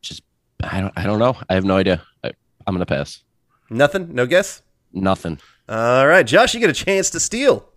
just 0.00 0.22
I 0.62 0.80
don't 0.80 0.92
I 0.96 1.04
don't 1.04 1.18
know. 1.18 1.36
I 1.48 1.54
have 1.54 1.64
no 1.64 1.76
idea. 1.76 2.02
I, 2.24 2.32
I'm 2.66 2.74
gonna 2.74 2.86
pass. 2.86 3.22
Nothing? 3.70 4.14
No 4.14 4.24
guess? 4.26 4.62
Nothing. 4.92 5.38
All 5.68 6.06
right, 6.06 6.26
Josh, 6.26 6.54
you 6.54 6.60
get 6.60 6.70
a 6.70 6.72
chance 6.72 7.10
to 7.10 7.20
steal. 7.20 7.68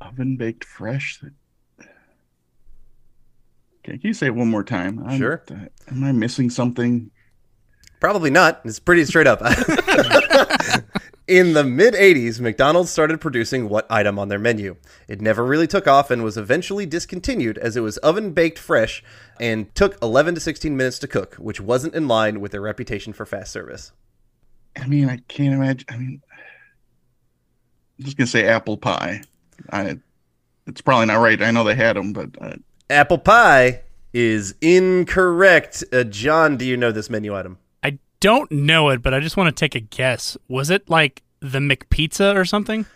oven 0.00 0.36
baked 0.36 0.64
fresh. 0.64 1.22
Okay, 3.84 3.98
can 3.98 4.08
you 4.08 4.14
say 4.14 4.26
it 4.26 4.34
one 4.34 4.48
more 4.48 4.64
time? 4.64 4.98
I'm- 5.06 5.18
Sure. 5.18 5.42
am 5.88 6.04
I 6.04 6.12
missing 6.12 6.50
something? 6.50 7.10
Probably 8.00 8.30
not. 8.30 8.60
It's 8.64 8.78
pretty 8.78 9.04
straight 9.04 9.26
up. 9.26 9.40
In 11.28 11.52
the 11.52 11.62
mid 11.62 11.94
80s, 11.94 12.40
McDonald's 12.40 12.90
started 12.90 13.20
producing 13.20 13.68
what 13.68 13.86
item 13.90 14.18
on 14.18 14.28
their 14.28 14.38
menu? 14.38 14.76
It 15.06 15.20
never 15.20 15.44
really 15.44 15.68
took 15.68 15.86
off 15.86 16.10
and 16.10 16.24
was 16.24 16.36
eventually 16.36 16.86
discontinued 16.86 17.56
as 17.58 17.76
it 17.76 17.80
was 17.82 17.98
oven 17.98 18.32
baked 18.32 18.58
fresh 18.58 19.04
and 19.38 19.72
took 19.76 19.96
11 20.02 20.34
to 20.34 20.40
16 20.40 20.76
minutes 20.76 20.98
to 21.00 21.06
cook, 21.06 21.36
which 21.36 21.60
wasn't 21.60 21.94
in 21.94 22.08
line 22.08 22.40
with 22.40 22.50
their 22.50 22.60
reputation 22.60 23.12
for 23.12 23.24
fast 23.26 23.52
service. 23.52 23.92
I 24.76 24.86
mean, 24.88 25.08
I 25.08 25.18
can't 25.28 25.54
imagine. 25.54 25.86
I 25.88 25.96
mean, 25.98 26.20
I'm 27.98 28.04
just 28.04 28.16
gonna 28.16 28.26
say 28.26 28.46
apple 28.48 28.76
pie. 28.76 29.22
I, 29.70 29.98
it's 30.66 30.80
probably 30.80 31.06
not 31.06 31.16
right. 31.20 31.40
I 31.40 31.50
know 31.52 31.62
they 31.64 31.74
had 31.76 31.94
them, 31.96 32.12
but 32.12 32.30
uh, 32.40 32.54
Apple 32.90 33.18
pie 33.18 33.82
is 34.12 34.54
incorrect. 34.60 35.84
Uh, 35.92 36.02
John, 36.04 36.56
do 36.56 36.64
you 36.64 36.76
know 36.76 36.90
this 36.90 37.08
menu 37.08 37.34
item? 37.36 37.58
I 37.82 37.98
don't 38.18 38.50
know 38.50 38.88
it, 38.90 39.00
but 39.00 39.14
I 39.14 39.20
just 39.20 39.36
want 39.36 39.54
to 39.54 39.58
take 39.58 39.74
a 39.74 39.80
guess. 39.80 40.36
Was 40.48 40.70
it 40.70 40.90
like 40.90 41.22
the 41.38 41.60
McPizza 41.60 42.34
or 42.34 42.44
something? 42.44 42.86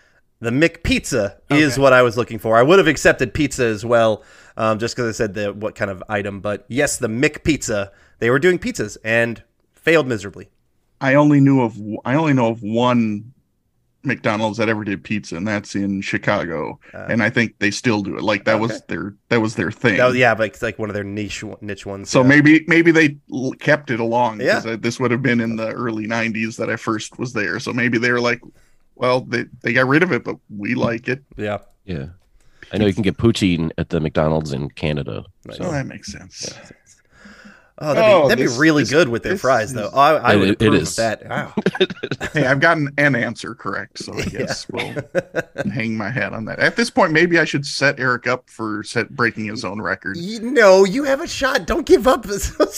The 0.41 0.51
McPizza 0.51 1.37
is 1.49 1.79
what 1.79 1.93
I 1.93 2.03
was 2.03 2.17
looking 2.17 2.39
for. 2.39 2.57
I 2.59 2.63
would 2.63 2.79
have 2.79 2.89
accepted 2.89 3.33
pizza 3.33 3.65
as 3.65 3.85
well, 3.85 4.25
um, 4.57 4.79
just 4.79 4.97
because 4.97 5.09
I 5.09 5.17
said 5.17 5.35
the 5.35 5.53
what 5.53 5.75
kind 5.75 5.91
of 5.91 6.03
item. 6.09 6.41
But 6.41 6.67
yes, 6.69 6.99
the 6.99 7.09
McPizza. 7.09 7.91
They 8.19 8.31
were 8.31 8.39
doing 8.39 8.59
pizzas 8.59 8.97
and 9.05 9.43
failed 9.73 10.07
miserably. 10.07 10.51
I 11.01 11.15
only 11.15 11.41
knew 11.41 11.63
of 11.63 11.79
I 12.05 12.15
only 12.15 12.33
know 12.33 12.49
of 12.49 12.63
one 12.63 13.34
McDonald's 14.05 14.59
that 14.59 14.69
ever 14.69 14.85
did 14.85 15.03
pizza, 15.05 15.37
and 15.37 15.47
that's 15.47 15.75
in 15.75 16.01
Chicago. 16.01 16.79
Uh, 16.93 17.07
and 17.09 17.23
I 17.23 17.31
think 17.31 17.59
they 17.59 17.71
still 17.71 18.03
do 18.03 18.17
it. 18.17 18.23
Like 18.23 18.45
that 18.45 18.55
Okay. 18.57 18.61
was 18.63 18.83
their 18.89 19.15
that 19.29 19.41
was 19.41 19.55
their 19.57 19.71
thing. 19.71 20.01
Oh 20.01 20.13
yeah, 20.13 20.35
but 20.35 20.49
it's 20.49 20.63
like 20.63 20.79
one 20.79 20.91
of 20.91 20.95
their 20.95 21.05
niche 21.05 21.43
niche 21.61 21.87
ones. 21.87 22.11
So 22.11 22.23
yeah. 22.23 22.29
maybe 22.29 22.65
maybe 22.69 22.91
they 22.91 23.17
l- 23.33 23.53
kept 23.61 23.91
it 23.91 24.01
along 24.01 24.41
Yeah. 24.41 24.61
because 24.61 24.81
this 24.81 25.01
would 25.01 25.11
have 25.11 25.23
been 25.23 25.41
in 25.41 25.57
the 25.57 25.69
early 25.71 26.07
'90s 26.07 26.57
that 26.57 26.71
I 26.71 26.77
first 26.77 27.19
was 27.19 27.33
there. 27.33 27.59
So 27.61 27.73
maybe 27.73 27.99
they 27.99 28.13
were 28.13 28.21
like, 28.21 28.41
"Well, 28.95 29.21
they 29.23 29.45
they 29.63 29.73
got 29.73 29.87
rid 29.89 30.03
of 30.03 30.13
it, 30.13 30.25
but 30.25 30.37
we 30.49 30.75
like 30.75 31.09
it." 31.09 31.23
yeah. 31.37 31.59
Yeah. 31.85 32.07
I 32.73 32.79
know 32.79 32.87
you 32.87 32.95
can 32.95 33.03
get 33.03 33.19
poutine 33.19 33.71
at 33.79 33.91
the 33.91 34.01
McDonald's 34.01 34.53
in 34.53 34.71
Canada. 34.71 35.25
So 35.53 35.71
that 35.71 35.87
makes 35.87 36.11
sense. 36.11 36.53
Oh, 37.79 37.93
that'd 37.93 38.03
be, 38.05 38.13
Oh, 38.13 38.29
that'd 38.29 38.45
this- 38.47 38.55
be 38.55 38.61
really 38.61 38.83
this- 38.85 38.91
good 38.91 39.09
with 39.09 39.23
their 39.25 39.33
this 39.33 39.41
fries, 39.41 39.71
is- 39.71 39.75
though. 39.75 39.89
I, 39.89 40.13
I 40.15 40.33
It- 40.35 40.39
would 40.39 40.49
it 40.49 40.53
approve 40.63 40.75
is. 40.75 40.91
of 40.91 40.97
that. 40.97 41.29
Wow. 41.29 41.53
Hey, 42.33 42.47
I've 42.47 42.59
gotten 42.61 42.91
an 42.99 43.15
answer 43.15 43.55
correct, 43.55 43.99
so 44.01 44.13
I 44.15 44.23
guess 44.23 44.67
we'll 44.73 44.93
hang 45.73 45.97
my 45.97 46.11
hat 46.11 46.33
on 46.33 46.45
that. 46.47 46.59
At 46.59 46.75
this 46.77 46.91
point, 46.91 47.13
maybe 47.13 47.39
I 47.39 47.45
should 47.45 47.65
set 47.65 48.01
Eric 48.01 48.27
up 48.27 48.49
for 48.51 48.83
set 48.83 49.11
breaking 49.11 49.45
his 49.47 49.65
own 49.65 49.81
record. 49.81 50.17
You- 50.17 50.41
no, 50.51 50.85
you 50.85 51.05
have 51.05 51.21
a 51.21 51.27
shot. 51.29 51.67
Don't 51.67 51.87
give 51.87 52.07
up. 52.09 52.27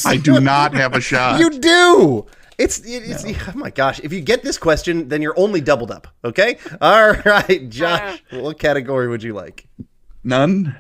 I 0.05 0.17
do 0.19 0.41
not 0.41 0.75
have 0.75 0.95
a 0.95 1.01
shot. 1.01 1.41
You 1.41 1.51
do. 1.59 2.27
It's, 2.59 2.81
it's 2.87 3.25
oh 3.27 3.53
my 3.59 3.69
gosh. 3.71 4.01
If 4.03 4.13
you 4.15 4.21
get 4.23 4.43
this 4.43 4.57
question, 4.59 5.09
then 5.09 5.21
you're 5.23 5.39
only 5.39 5.61
doubled 5.61 5.91
up. 5.91 6.09
Okay. 6.25 6.57
All 6.81 7.13
right, 7.27 7.69
Josh. 7.69 8.23
what 8.31 8.59
category 8.59 9.09
would 9.09 9.23
you 9.23 9.35
like? 9.35 9.67
None. 10.25 10.75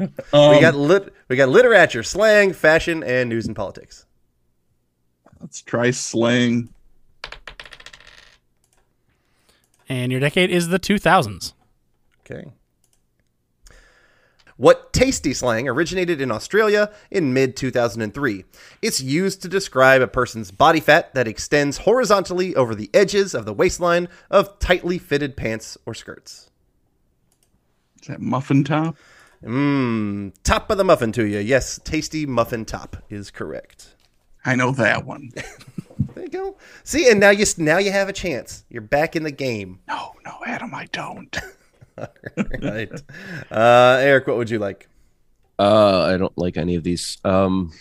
We 0.00 0.06
Um, 0.32 0.60
got 0.60 0.74
lit. 0.74 1.12
We 1.28 1.36
got 1.36 1.48
literature, 1.48 2.02
slang, 2.02 2.52
fashion, 2.52 3.02
and 3.02 3.28
news 3.28 3.46
and 3.46 3.54
politics. 3.54 4.06
Let's 5.40 5.62
try 5.62 5.90
slang. 5.90 6.72
And 9.88 10.12
your 10.12 10.20
decade 10.20 10.50
is 10.50 10.68
the 10.68 10.78
2000s. 10.78 11.52
Okay. 12.20 12.52
What 14.56 14.92
tasty 14.92 15.32
slang 15.32 15.66
originated 15.68 16.20
in 16.20 16.30
Australia 16.30 16.92
in 17.10 17.32
mid 17.32 17.56
2003? 17.56 18.44
It's 18.82 19.00
used 19.00 19.40
to 19.42 19.48
describe 19.48 20.02
a 20.02 20.06
person's 20.06 20.50
body 20.50 20.80
fat 20.80 21.14
that 21.14 21.26
extends 21.26 21.78
horizontally 21.78 22.54
over 22.54 22.74
the 22.74 22.90
edges 22.92 23.34
of 23.34 23.46
the 23.46 23.54
waistline 23.54 24.08
of 24.30 24.58
tightly 24.58 24.98
fitted 24.98 25.34
pants 25.36 25.78
or 25.86 25.94
skirts. 25.94 26.50
Is 28.02 28.08
that 28.08 28.20
muffin 28.20 28.62
top? 28.62 28.96
Mmm, 29.42 30.32
top 30.42 30.70
of 30.70 30.78
the 30.78 30.84
muffin 30.84 31.12
to 31.12 31.26
you. 31.26 31.38
Yes, 31.38 31.80
tasty 31.82 32.26
muffin 32.26 32.64
top 32.64 32.96
is 33.08 33.30
correct. 33.30 33.94
I 34.44 34.54
know 34.54 34.72
that 34.72 35.04
one. 35.04 35.32
There 36.14 36.24
you 36.24 36.30
go. 36.30 36.56
See, 36.82 37.10
and 37.10 37.20
now 37.20 37.28
you 37.28 37.44
now 37.58 37.76
you 37.76 37.92
have 37.92 38.08
a 38.08 38.12
chance. 38.12 38.64
You're 38.70 38.80
back 38.80 39.14
in 39.14 39.22
the 39.22 39.30
game. 39.30 39.80
No, 39.86 40.14
no, 40.24 40.38
Adam, 40.46 40.74
I 40.74 40.86
don't. 40.92 41.36
right. 42.62 42.90
Uh, 43.50 43.98
Eric, 44.00 44.26
what 44.26 44.38
would 44.38 44.48
you 44.48 44.58
like? 44.58 44.88
Uh, 45.58 46.04
I 46.04 46.16
don't 46.16 46.36
like 46.38 46.56
any 46.56 46.74
of 46.74 46.84
these. 46.84 47.18
Um, 47.22 47.72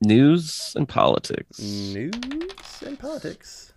News 0.00 0.74
and 0.76 0.88
politics. 0.88 1.58
News 1.58 2.12
and 2.86 2.98
politics. 2.98 3.72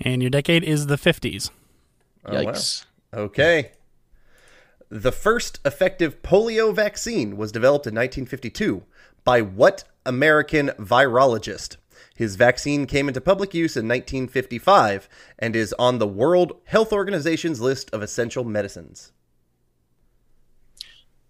And 0.00 0.22
your 0.22 0.30
decade 0.30 0.62
is 0.62 0.86
the 0.86 0.96
50s. 0.96 1.50
Oh, 2.24 2.34
wow. 2.34 2.52
Yikes. 2.52 2.86
Okay. 3.12 3.72
The 4.88 5.12
first 5.12 5.58
effective 5.64 6.22
polio 6.22 6.74
vaccine 6.74 7.36
was 7.36 7.50
developed 7.50 7.86
in 7.86 7.94
1952 7.94 8.84
by 9.24 9.40
what 9.40 9.84
American 10.04 10.68
virologist? 10.78 11.76
His 12.14 12.36
vaccine 12.36 12.86
came 12.86 13.08
into 13.08 13.20
public 13.20 13.52
use 13.52 13.76
in 13.76 13.88
1955 13.88 15.08
and 15.38 15.56
is 15.56 15.74
on 15.78 15.98
the 15.98 16.06
World 16.06 16.60
Health 16.64 16.92
Organization's 16.92 17.60
list 17.60 17.90
of 17.92 18.00
essential 18.00 18.44
medicines. 18.44 19.12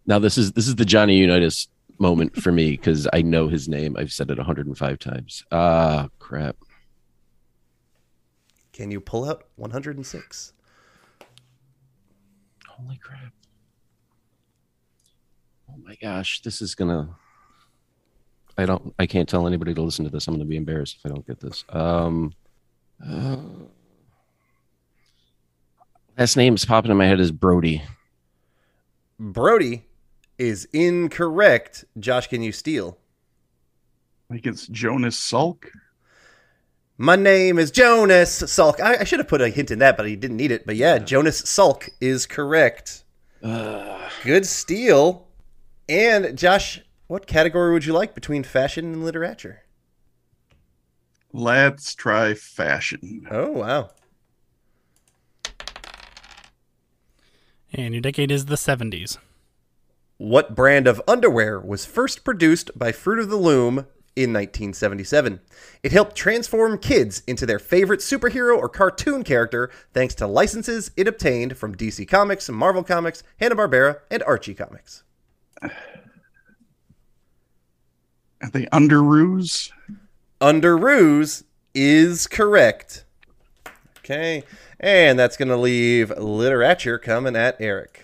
Now 0.06 0.18
this 0.18 0.38
is 0.38 0.52
this 0.52 0.68
is 0.68 0.76
the 0.76 0.84
Johnny 0.84 1.16
Unitas 1.16 1.66
moment 1.98 2.36
for 2.36 2.52
me 2.52 2.72
because 2.72 3.08
I 3.12 3.22
know 3.22 3.48
his 3.48 3.68
name. 3.68 3.96
I've 3.98 4.12
said 4.12 4.30
it 4.30 4.36
105 4.36 4.98
times. 4.98 5.44
Ah, 5.50 6.08
crap. 6.18 6.56
Can 8.72 8.90
you 8.90 9.00
pull 9.00 9.28
out 9.28 9.44
106? 9.56 10.52
Holy 12.68 12.98
crap. 12.98 13.32
My 15.86 15.94
gosh, 15.94 16.42
this 16.42 16.60
is 16.60 16.74
gonna 16.74 17.08
I 18.58 18.66
don't 18.66 18.92
I 18.98 19.06
can't 19.06 19.28
tell 19.28 19.46
anybody 19.46 19.72
to 19.72 19.82
listen 19.82 20.04
to 20.04 20.10
this. 20.10 20.26
I'm 20.26 20.34
gonna 20.34 20.44
be 20.44 20.56
embarrassed 20.56 20.96
if 20.98 21.06
I 21.06 21.14
don't 21.14 21.24
get 21.24 21.38
this. 21.38 21.64
Um 21.68 22.34
uh, 23.06 23.36
last 26.18 26.36
name's 26.36 26.64
popping 26.64 26.90
in 26.90 26.96
my 26.96 27.06
head 27.06 27.20
is 27.20 27.30
Brody. 27.30 27.84
Brody 29.20 29.84
is 30.38 30.66
incorrect. 30.72 31.84
Josh, 32.00 32.26
can 32.26 32.42
you 32.42 32.50
steal? 32.50 32.98
I 34.28 34.34
think 34.34 34.46
it's 34.46 34.66
Jonas 34.66 35.16
Salk. 35.16 35.66
My 36.98 37.14
name 37.14 37.60
is 37.60 37.70
Jonas 37.70 38.42
Salk. 38.42 38.80
I, 38.80 39.02
I 39.02 39.04
should 39.04 39.20
have 39.20 39.28
put 39.28 39.40
a 39.40 39.50
hint 39.50 39.70
in 39.70 39.78
that, 39.78 39.96
but 39.96 40.08
he 40.08 40.16
didn't 40.16 40.36
need 40.36 40.50
it. 40.50 40.66
But 40.66 40.74
yeah, 40.74 40.98
Jonas 40.98 41.42
Salk 41.42 41.88
is 42.00 42.26
correct. 42.26 43.04
Good 43.42 44.46
steal. 44.46 45.25
And 45.88 46.36
Josh, 46.36 46.80
what 47.06 47.26
category 47.26 47.72
would 47.72 47.84
you 47.84 47.92
like 47.92 48.14
between 48.14 48.42
fashion 48.42 48.92
and 48.92 49.04
literature? 49.04 49.62
Let's 51.32 51.94
try 51.94 52.34
fashion. 52.34 53.26
Oh 53.30 53.50
wow. 53.50 53.90
And 57.72 57.94
your 57.94 58.00
decade 58.00 58.30
is 58.30 58.46
the 58.46 58.54
70s. 58.56 59.18
What 60.16 60.54
brand 60.54 60.86
of 60.86 61.02
underwear 61.06 61.60
was 61.60 61.84
first 61.84 62.24
produced 62.24 62.70
by 62.74 62.90
Fruit 62.90 63.18
of 63.18 63.28
the 63.28 63.36
Loom 63.36 63.86
in 64.16 64.32
1977? 64.32 65.40
It 65.82 65.92
helped 65.92 66.16
transform 66.16 66.78
kids 66.78 67.22
into 67.26 67.44
their 67.44 67.58
favorite 67.58 68.00
superhero 68.00 68.56
or 68.56 68.70
cartoon 68.70 69.22
character 69.24 69.70
thanks 69.92 70.14
to 70.14 70.26
licenses 70.26 70.90
it 70.96 71.06
obtained 71.06 71.58
from 71.58 71.74
DC 71.74 72.08
Comics, 72.08 72.48
Marvel 72.48 72.82
Comics, 72.82 73.22
Hanna-Barbera, 73.40 73.98
and 74.10 74.22
Archie 74.22 74.54
Comics. 74.54 75.02
Are 75.62 75.70
they 78.52 78.66
Underoos? 78.66 79.70
Underoos 80.40 81.44
is 81.74 82.26
correct. 82.26 83.04
Okay. 83.98 84.44
And 84.78 85.18
that's 85.18 85.36
going 85.36 85.48
to 85.48 85.56
leave 85.56 86.10
literature 86.10 86.98
coming 86.98 87.34
at 87.34 87.56
Eric. 87.60 88.02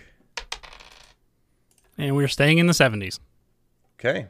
And 1.97 2.15
we're 2.15 2.27
staying 2.27 2.57
in 2.57 2.67
the 2.67 2.73
70s. 2.73 3.19
Okay. 3.99 4.27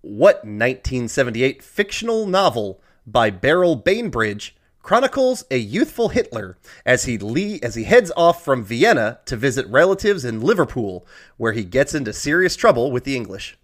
What 0.00 0.36
1978 0.36 1.62
fictional 1.62 2.26
novel 2.26 2.80
by 3.06 3.30
Beryl 3.30 3.76
Bainbridge 3.76 4.56
chronicles 4.82 5.44
a 5.50 5.56
youthful 5.56 6.08
Hitler 6.08 6.56
as 6.84 7.04
he 7.04 7.18
le- 7.18 7.58
as 7.62 7.74
he 7.74 7.84
heads 7.84 8.10
off 8.16 8.44
from 8.44 8.64
Vienna 8.64 9.20
to 9.26 9.36
visit 9.36 9.66
relatives 9.66 10.24
in 10.24 10.40
Liverpool, 10.40 11.06
where 11.36 11.52
he 11.52 11.64
gets 11.64 11.94
into 11.94 12.12
serious 12.12 12.56
trouble 12.56 12.90
with 12.90 13.04
the 13.04 13.16
English? 13.16 13.56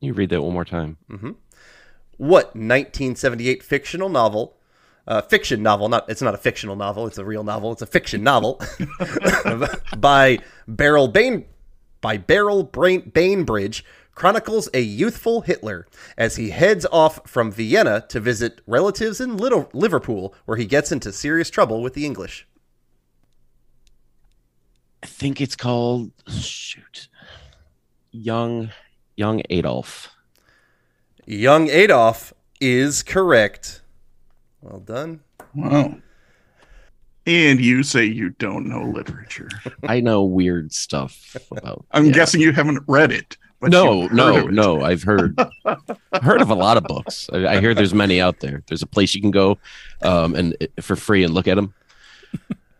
You 0.00 0.12
read 0.12 0.30
that 0.30 0.42
one 0.42 0.54
more 0.54 0.64
time. 0.64 0.96
Mm-hmm. 1.10 1.32
What 2.16 2.46
1978 2.54 3.62
fictional 3.62 4.08
novel? 4.08 4.54
Uh, 5.06 5.22
fiction 5.22 5.62
novel, 5.62 5.88
not 5.88 6.04
it's 6.10 6.20
not 6.20 6.34
a 6.34 6.38
fictional 6.38 6.76
novel, 6.76 7.06
it's 7.06 7.16
a 7.16 7.24
real 7.24 7.42
novel. 7.42 7.72
It's 7.72 7.80
a 7.80 7.86
fiction 7.86 8.22
novel 8.22 8.60
by 9.98 10.38
Beryl 10.66 11.08
Bain 11.08 11.46
by 12.00 12.16
Beryl 12.16 12.62
Brain, 12.62 13.10
Bainbridge 13.14 13.84
chronicles 14.18 14.68
a 14.74 14.80
youthful 14.80 15.42
Hitler 15.42 15.86
as 16.16 16.34
he 16.34 16.50
heads 16.50 16.84
off 16.90 17.20
from 17.24 17.52
Vienna 17.52 18.04
to 18.08 18.18
visit 18.18 18.60
relatives 18.66 19.20
in 19.20 19.36
Little, 19.36 19.70
Liverpool, 19.72 20.34
where 20.44 20.56
he 20.56 20.66
gets 20.66 20.90
into 20.90 21.12
serious 21.12 21.50
trouble 21.50 21.82
with 21.82 21.94
the 21.94 22.04
English. 22.04 22.44
I 25.04 25.06
think 25.06 25.40
it's 25.40 25.54
called 25.54 26.10
shoot. 26.28 27.06
Young 28.10 28.70
Young 29.14 29.40
Adolf. 29.50 30.10
Young 31.24 31.68
Adolf 31.70 32.32
is 32.60 33.04
correct. 33.04 33.82
Well 34.62 34.80
done. 34.80 35.20
Wow. 35.54 35.94
And 37.24 37.60
you 37.60 37.84
say 37.84 38.04
you 38.04 38.30
don't 38.30 38.66
know 38.66 38.82
literature. 38.82 39.50
I 39.84 40.00
know 40.00 40.24
weird 40.24 40.72
stuff 40.72 41.36
about 41.52 41.86
I'm 41.92 42.06
yeah. 42.06 42.12
guessing 42.12 42.40
you 42.40 42.50
haven't 42.50 42.82
read 42.88 43.12
it. 43.12 43.36
But 43.60 43.70
no, 43.70 44.06
no, 44.06 44.32
heard 44.34 44.42
of 44.44 44.48
it. 44.50 44.52
no. 44.52 44.82
I've 44.82 45.02
heard 45.02 45.38
heard 46.22 46.40
of 46.40 46.50
a 46.50 46.54
lot 46.54 46.76
of 46.76 46.84
books. 46.84 47.28
I, 47.32 47.46
I 47.46 47.60
hear 47.60 47.74
there's 47.74 47.94
many 47.94 48.20
out 48.20 48.40
there. 48.40 48.62
There's 48.68 48.82
a 48.82 48.86
place 48.86 49.14
you 49.14 49.20
can 49.20 49.32
go 49.32 49.58
um, 50.02 50.34
and 50.34 50.56
for 50.80 50.94
free 50.94 51.24
and 51.24 51.34
look 51.34 51.48
at 51.48 51.56
them. 51.56 51.74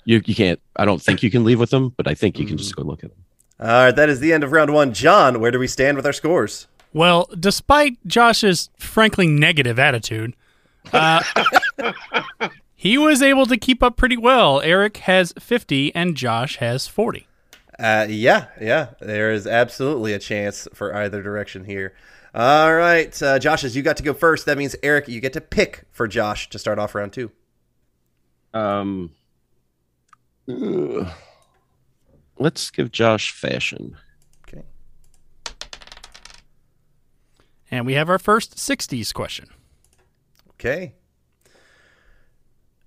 You 0.04 0.22
you 0.24 0.34
can't. 0.34 0.60
I 0.76 0.84
don't 0.84 1.02
think 1.02 1.22
you 1.22 1.30
can 1.30 1.44
leave 1.44 1.58
with 1.58 1.70
them, 1.70 1.92
but 1.96 2.06
I 2.06 2.14
think 2.14 2.38
you 2.38 2.46
can 2.46 2.56
just 2.56 2.76
go 2.76 2.82
look 2.82 3.02
at 3.02 3.10
them. 3.10 3.24
All 3.60 3.66
right, 3.66 3.96
that 3.96 4.08
is 4.08 4.20
the 4.20 4.32
end 4.32 4.44
of 4.44 4.52
round 4.52 4.72
one. 4.72 4.92
John, 4.92 5.40
where 5.40 5.50
do 5.50 5.58
we 5.58 5.66
stand 5.66 5.96
with 5.96 6.06
our 6.06 6.12
scores? 6.12 6.68
Well, 6.92 7.28
despite 7.38 7.98
Josh's 8.06 8.70
frankly 8.78 9.26
negative 9.26 9.78
attitude, 9.78 10.34
uh, 10.92 11.22
he 12.74 12.96
was 12.96 13.20
able 13.20 13.46
to 13.46 13.56
keep 13.56 13.82
up 13.82 13.96
pretty 13.96 14.16
well. 14.16 14.60
Eric 14.62 14.98
has 14.98 15.34
50 15.38 15.94
and 15.94 16.16
Josh 16.16 16.56
has 16.56 16.86
40. 16.86 17.27
Uh, 17.78 18.06
yeah, 18.08 18.46
yeah. 18.60 18.88
There 19.00 19.30
is 19.32 19.46
absolutely 19.46 20.12
a 20.12 20.18
chance 20.18 20.66
for 20.74 20.94
either 20.94 21.22
direction 21.22 21.64
here. 21.64 21.94
All 22.34 22.74
right, 22.74 23.22
uh, 23.22 23.38
Josh, 23.38 23.64
as 23.64 23.74
you 23.74 23.82
got 23.82 23.96
to 23.96 24.02
go 24.02 24.12
first, 24.12 24.46
that 24.46 24.58
means 24.58 24.76
Eric, 24.82 25.08
you 25.08 25.20
get 25.20 25.32
to 25.32 25.40
pick 25.40 25.84
for 25.90 26.06
Josh 26.06 26.48
to 26.50 26.58
start 26.58 26.78
off 26.78 26.94
round 26.94 27.12
two. 27.12 27.30
Um, 28.52 29.12
ugh. 30.48 31.08
let's 32.38 32.70
give 32.70 32.90
Josh 32.92 33.30
fashion. 33.32 33.96
Okay. 34.46 34.62
And 37.70 37.86
we 37.86 37.94
have 37.94 38.08
our 38.08 38.18
first 38.18 38.56
60s 38.56 39.12
question. 39.14 39.48
Okay. 40.52 40.94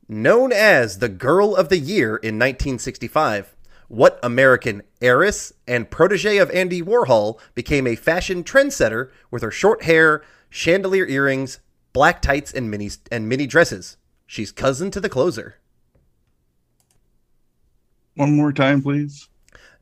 Known 0.08 0.52
as 0.52 1.00
the 1.00 1.10
Girl 1.10 1.56
of 1.56 1.70
the 1.70 1.78
Year 1.80 2.18
in 2.18 2.36
1965, 2.36 3.56
what 3.92 4.18
American 4.24 4.82
heiress 5.02 5.52
and 5.68 5.92
protege 5.92 6.38
of 6.38 6.50
Andy 6.52 6.82
Warhol 6.82 7.38
became 7.54 7.86
a 7.86 7.98
fashion 7.98 8.42
trendsetter 8.42 9.10
with 9.30 9.42
her 9.42 9.52
short 9.52 9.84
hair, 9.84 10.24
chandelier 10.50 11.06
earrings, 11.06 11.60
black 11.92 12.22
tights, 12.22 12.54
and 12.54 12.72
mini 12.72 12.90
and 13.12 13.28
mini 13.28 13.46
dresses? 13.46 13.98
She's 14.26 14.54
cousin 14.54 14.92
to 14.92 15.02
the 15.02 15.10
closer. 15.10 15.56
One 18.16 18.34
more 18.34 18.54
time, 18.54 18.82
please. 18.82 19.28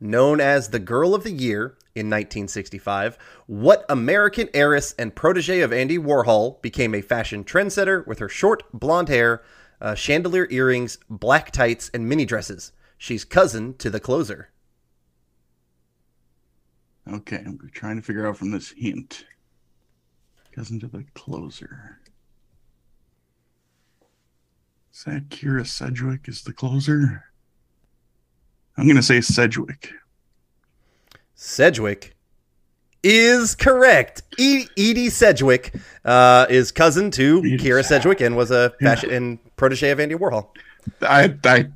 known 0.00 0.40
as 0.40 0.70
the 0.70 0.80
Girl 0.80 1.14
of 1.14 1.22
the 1.22 1.30
Year 1.30 1.76
in 1.94 2.06
1965, 2.06 3.16
what 3.46 3.84
American 3.88 4.48
heiress 4.52 4.92
and 4.98 5.14
protege 5.14 5.60
of 5.60 5.72
Andy 5.72 5.98
Warhol 5.98 6.60
became 6.62 6.96
a 6.96 7.00
fashion 7.00 7.44
trendsetter 7.44 8.04
with 8.08 8.18
her 8.18 8.28
short 8.28 8.64
blonde 8.72 9.08
hair, 9.08 9.40
uh, 9.80 9.94
chandelier 9.94 10.48
earrings, 10.50 10.98
black 11.08 11.52
tights, 11.52 11.92
and 11.94 12.08
mini 12.08 12.24
dresses? 12.24 12.72
She's 13.02 13.24
cousin 13.24 13.72
to 13.78 13.88
the 13.88 13.98
closer. 13.98 14.50
Okay, 17.10 17.42
I'm 17.46 17.58
trying 17.72 17.96
to 17.96 18.02
figure 18.02 18.26
out 18.28 18.36
from 18.36 18.50
this 18.50 18.72
hint. 18.76 19.24
Cousin 20.54 20.78
to 20.80 20.86
the 20.86 21.06
closer. 21.14 21.98
Is 24.92 25.04
that 25.04 25.30
Kyra 25.30 25.66
Sedgwick 25.66 26.28
is 26.28 26.42
the 26.42 26.52
closer? 26.52 27.24
I'm 28.76 28.86
gonna 28.86 29.02
say 29.02 29.22
Sedgwick. 29.22 29.94
Sedgwick 31.34 32.14
is 33.02 33.54
correct. 33.54 34.24
E- 34.38 34.66
Edie 34.76 35.08
Sedgwick 35.08 35.74
uh, 36.04 36.44
is 36.50 36.70
cousin 36.70 37.10
to 37.12 37.38
Edie 37.38 37.56
Kyra 37.56 37.82
Sedgwick 37.82 38.20
and 38.20 38.36
was 38.36 38.50
a 38.50 38.74
Yeah. 38.78 39.00
and 39.10 39.38
protege 39.56 39.88
of 39.90 40.00
Andy 40.00 40.16
Warhol. 40.16 40.48
I 41.00 41.34
I 41.44 41.70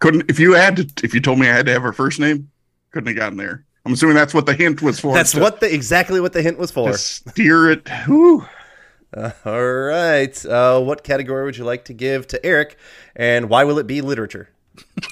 couldn't 0.00 0.28
if 0.30 0.38
you 0.38 0.52
had 0.54 0.76
to 0.76 1.04
if 1.04 1.14
you 1.14 1.20
told 1.20 1.38
me 1.38 1.48
I 1.48 1.52
had 1.52 1.66
to 1.66 1.72
have 1.72 1.82
her 1.82 1.92
first 1.92 2.18
name, 2.20 2.50
couldn't 2.92 3.08
have 3.08 3.16
gotten 3.16 3.36
there. 3.38 3.64
I'm 3.84 3.92
assuming 3.92 4.16
that's 4.16 4.34
what 4.34 4.46
the 4.46 4.54
hint 4.54 4.82
was 4.82 4.98
for. 4.98 5.14
That's 5.14 5.32
to- 5.32 5.40
what 5.40 5.60
the 5.60 5.72
exactly 5.72 6.20
what 6.20 6.32
the 6.32 6.42
hint 6.42 6.58
was 6.58 6.70
for. 6.70 6.92
steer 6.96 7.70
it. 7.70 7.88
Whew. 8.06 8.44
All 9.44 9.64
right. 9.64 10.44
Uh, 10.44 10.80
what 10.80 11.02
category 11.04 11.44
would 11.44 11.56
you 11.56 11.64
like 11.64 11.84
to 11.86 11.94
give 11.94 12.26
to 12.28 12.44
Eric, 12.44 12.76
and 13.14 13.48
why 13.48 13.64
will 13.64 13.78
it 13.78 13.86
be 13.86 14.00
literature? 14.02 14.50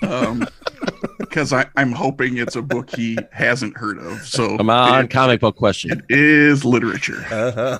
Um, 0.03 0.47
because 1.19 1.53
I 1.53 1.67
I'm 1.77 1.93
hoping 1.93 2.37
it's 2.37 2.57
a 2.57 2.63
book 2.63 2.91
he 2.95 3.17
hasn't 3.33 3.77
heard 3.79 3.97
of. 3.99 4.27
So 4.27 4.57
Come 4.59 4.69
on, 4.71 5.05
it- 5.07 5.11
comic 5.11 5.41
book 5.41 5.57
question. 5.57 5.91
it 5.93 6.05
is 6.11 6.65
literature. 6.65 7.25
Uh-huh. 7.31 7.79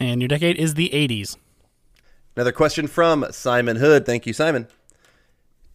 And 0.00 0.20
your 0.20 0.28
decade 0.28 0.56
is 0.56 0.74
the 0.74 0.90
80s. 0.90 1.36
Another 2.38 2.52
question 2.52 2.86
from 2.86 3.26
Simon 3.32 3.78
Hood. 3.78 4.06
Thank 4.06 4.24
you, 4.24 4.32
Simon. 4.32 4.68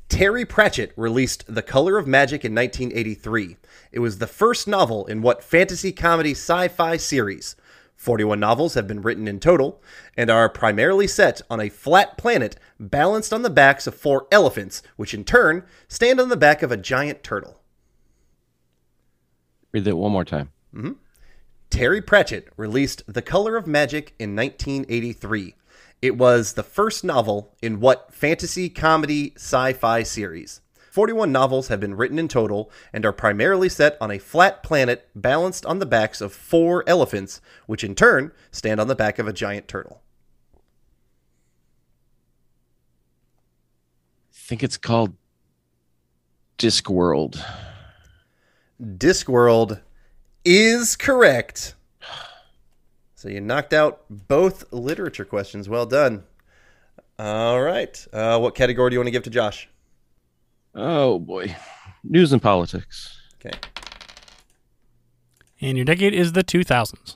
Terry 0.08 0.46
Pratchett 0.46 0.94
released 0.96 1.44
The 1.54 1.62
Color 1.62 1.98
of 1.98 2.08
Magic 2.08 2.46
in 2.46 2.56
1983. 2.56 3.58
It 3.92 4.00
was 4.00 4.18
the 4.18 4.28
first 4.28 4.66
novel 4.66 5.06
in 5.08 5.22
what 5.22 5.44
fantasy 5.44 5.92
comedy 5.92 6.32
sci 6.32 6.70
fi 6.70 6.96
series? 6.96 7.58
41 7.98 8.40
novels 8.40 8.76
have 8.76 8.88
been 8.88 9.02
written 9.02 9.28
in 9.28 9.42
total 9.42 9.84
and 10.16 10.30
are 10.30 10.48
primarily 10.48 11.06
set 11.06 11.42
on 11.50 11.60
a 11.60 11.68
flat 11.68 12.18
planet 12.18 12.56
balanced 12.80 13.34
on 13.34 13.42
the 13.42 13.50
backs 13.50 13.86
of 13.86 13.94
four 13.94 14.26
elephants, 14.32 14.82
which 14.96 15.14
in 15.14 15.26
turn 15.26 15.66
stand 15.90 16.18
on 16.18 16.30
the 16.30 16.38
back 16.38 16.64
of 16.64 16.72
a 16.72 16.78
giant 16.78 17.24
turtle. 17.24 17.60
Read 19.74 19.84
that 19.84 19.98
one 19.98 20.14
more 20.14 20.24
time. 20.24 20.50
Mm-hmm. 20.74 20.94
Terry 21.70 22.02
Pratchett 22.02 22.48
released 22.56 23.04
The 23.06 23.22
Color 23.22 23.58
of 23.58 23.68
Magic 23.68 24.14
in 24.18 24.34
1983. 24.34 25.56
It 26.04 26.18
was 26.18 26.54
the 26.54 26.64
first 26.64 27.06
novel 27.06 27.56
in 27.62 27.80
what 27.80 28.14
fantasy 28.14 28.68
comedy 28.68 29.32
sci 29.38 29.72
fi 29.72 30.04
series? 30.04 30.60
41 30.92 31.32
novels 31.32 31.70
have 31.70 31.80
been 31.80 31.96
written 31.96 32.20
in 32.20 32.28
total 32.28 32.70
and 32.92 33.06
are 33.06 33.14
primarily 33.14 33.70
set 33.70 33.96
on 34.02 34.12
a 34.12 34.20
flat 34.20 34.64
planet 34.64 35.08
balanced 35.16 35.66
on 35.66 35.80
the 35.80 35.86
backs 35.86 36.20
of 36.20 36.34
four 36.34 36.84
elephants, 36.88 37.40
which 37.68 37.86
in 37.86 37.96
turn 37.96 38.34
stand 38.52 38.82
on 38.82 38.90
the 38.90 38.98
back 38.98 39.18
of 39.18 39.30
a 39.30 39.34
giant 39.34 39.70
turtle. 39.70 40.02
I 44.30 44.36
think 44.36 44.62
it's 44.62 44.76
called 44.76 45.14
Discworld. 46.58 47.42
Discworld 48.78 49.82
is 50.44 50.98
correct. 50.98 51.76
So 53.24 53.30
you 53.30 53.40
knocked 53.40 53.72
out 53.72 54.02
both 54.10 54.66
literature 54.74 55.24
questions. 55.24 55.70
Well 55.70 55.86
done. 55.86 56.26
All 57.18 57.62
right. 57.62 58.06
Uh, 58.12 58.38
what 58.38 58.54
category 58.54 58.90
do 58.90 58.96
you 58.96 59.00
want 59.00 59.08
to 59.08 59.12
give 59.12 59.24
to 59.24 59.30
Josh? 59.30 59.70
Oh 60.76 61.20
boy, 61.20 61.56
news 62.04 62.34
and 62.34 62.42
politics. 62.42 63.18
Okay. 63.36 63.58
And 65.62 65.78
your 65.78 65.86
decade 65.86 66.14
is 66.14 66.34
the 66.34 66.44
2000s. 66.44 67.16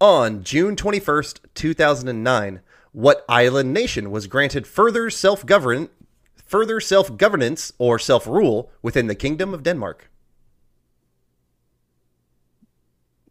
On 0.00 0.44
June 0.44 0.76
21st, 0.76 1.40
2009, 1.54 2.60
what 2.92 3.24
island 3.28 3.74
nation 3.74 4.12
was 4.12 4.28
granted 4.28 4.64
further 4.64 5.10
self-govern 5.10 5.88
further 6.36 6.78
self-governance 6.78 7.72
or 7.78 7.98
self-rule 7.98 8.70
within 8.80 9.08
the 9.08 9.16
Kingdom 9.16 9.52
of 9.54 9.64
Denmark? 9.64 10.08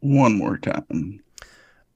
One 0.01 0.37
more 0.37 0.57
time. 0.57 1.23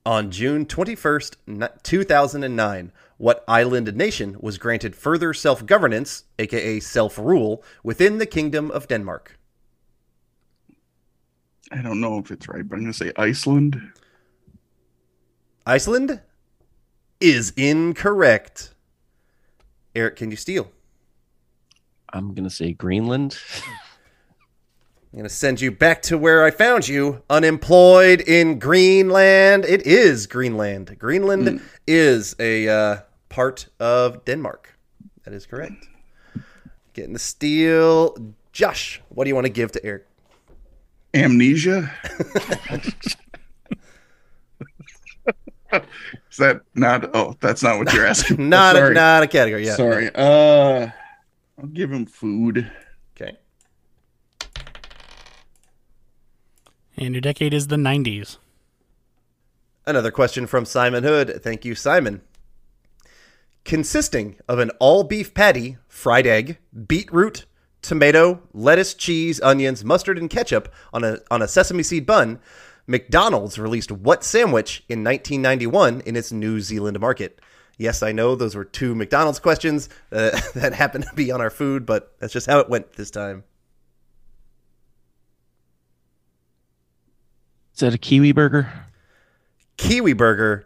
On 0.08 0.32
June 0.32 0.66
21st, 0.66 1.70
2009, 1.84 2.94
what 3.18 3.44
island 3.46 3.94
nation 3.94 4.38
was 4.40 4.58
granted 4.58 4.96
further 4.96 5.34
self-governance, 5.34 6.24
aka 6.40 6.80
self-rule, 6.80 7.62
within 7.84 8.18
the 8.18 8.26
Kingdom 8.26 8.72
of 8.72 8.88
Denmark? 8.88 9.38
I 11.74 11.82
don't 11.82 12.00
know 12.00 12.20
if 12.20 12.32
it's 12.32 12.48
right, 12.48 12.66
but 12.66 12.78
I'm 12.78 12.84
gonna 12.84 12.94
say 12.94 13.12
Iceland. 13.18 13.82
Iceland 15.66 16.22
is 17.20 17.52
incorrect. 17.58 18.74
Eric, 19.94 20.16
can 20.16 20.32
you 20.32 20.38
steal? 20.38 20.72
I'm 22.14 22.34
gonna 22.34 22.50
say 22.50 22.72
Greenland. 22.72 23.38
I'm 25.18 25.22
going 25.22 25.30
to 25.30 25.36
send 25.36 25.62
you 25.62 25.72
back 25.72 26.04
to 26.04 26.16
where 26.16 26.44
I 26.44 26.52
found 26.52 26.88
you, 26.88 27.24
unemployed 27.28 28.22
in 28.22 28.60
Greenland. 28.60 29.66
It 29.66 29.88
is 29.88 30.28
Greenland. 30.28 30.96
Greenland 31.00 31.60
is 31.88 32.36
a 32.38 32.70
uh, 32.70 32.98
part 33.28 33.66
of 33.80 34.24
Denmark. 34.26 34.78
That 35.24 35.34
is 35.34 35.48
correct. 35.48 35.88
Getting 36.94 37.14
the 37.14 37.20
steal. 37.20 38.16
Josh, 38.52 39.02
what 39.10 39.24
do 39.24 39.30
you 39.30 39.34
want 39.34 39.48
to 39.48 39.52
give 39.52 39.72
to 39.72 39.84
Eric? 39.84 40.06
Amnesia. 41.16 41.92
Is 45.74 46.38
that 46.38 46.62
not? 46.76 47.10
Oh, 47.16 47.36
that's 47.40 47.64
not 47.64 47.80
what 47.80 47.92
you're 47.92 48.06
asking. 48.06 48.50
Not 48.50 48.76
a, 48.76 48.92
not 48.92 49.24
a 49.24 49.28
category. 49.28 49.66
Yeah. 49.66 49.76
Sorry. 49.76 50.12
Uh, 50.14 50.90
I'll 51.58 51.70
give 51.74 51.92
him 51.92 52.06
food. 52.06 52.72
Okay. 53.16 53.36
And 56.98 57.14
your 57.14 57.22
decade 57.22 57.54
is 57.54 57.68
the 57.68 57.76
90s. 57.76 58.38
Another 59.86 60.12
question 60.12 60.48
from 60.48 60.66
Simon 60.66 61.04
Hood. 61.04 61.42
Thank 61.44 61.64
you, 61.64 61.76
Simon. 61.76 62.22
Consisting 63.64 64.38
of 64.48 64.60
an 64.60 64.72
all 64.80 65.04
beef 65.04 65.34
patty, 65.34 65.78
fried 65.88 66.26
egg, 66.26 66.58
beetroot, 66.88 67.46
tomato, 67.82 68.42
lettuce, 68.54 68.94
cheese, 68.94 69.40
onions, 69.42 69.86
mustard, 69.86 70.18
and 70.18 70.30
ketchup 70.30 70.74
on 70.92 71.04
a, 71.04 71.20
on 71.30 71.42
a 71.42 71.48
sesame 71.48 71.84
seed 71.84 72.06
bun, 72.06 72.40
McDonald's 72.88 73.60
released 73.60 73.92
what 73.92 74.24
sandwich 74.24 74.84
in 74.90 75.04
1991 75.04 76.02
in 76.02 76.16
its 76.16 76.32
New 76.32 76.60
Zealand 76.62 77.00
market? 77.00 77.40
Yes, 77.78 78.02
I 78.02 78.12
know 78.12 78.36
those 78.36 78.56
were 78.56 78.66
two 78.66 78.96
McDonald's 78.96 79.40
questions 79.40 79.88
uh, 80.12 80.40
that 80.56 80.74
happened 80.74 81.06
to 81.06 81.16
be 81.16 81.32
on 81.32 81.42
our 81.42 81.50
food, 81.52 81.86
but 81.86 82.16
that's 82.20 82.34
just 82.34 82.48
how 82.48 82.60
it 82.60 82.70
went 82.70 82.94
this 82.94 83.12
time. 83.12 83.44
Is 87.78 87.82
that 87.82 87.94
a 87.94 87.98
kiwi 88.00 88.32
burger? 88.32 88.74
Kiwi 89.78 90.14
Burger 90.14 90.66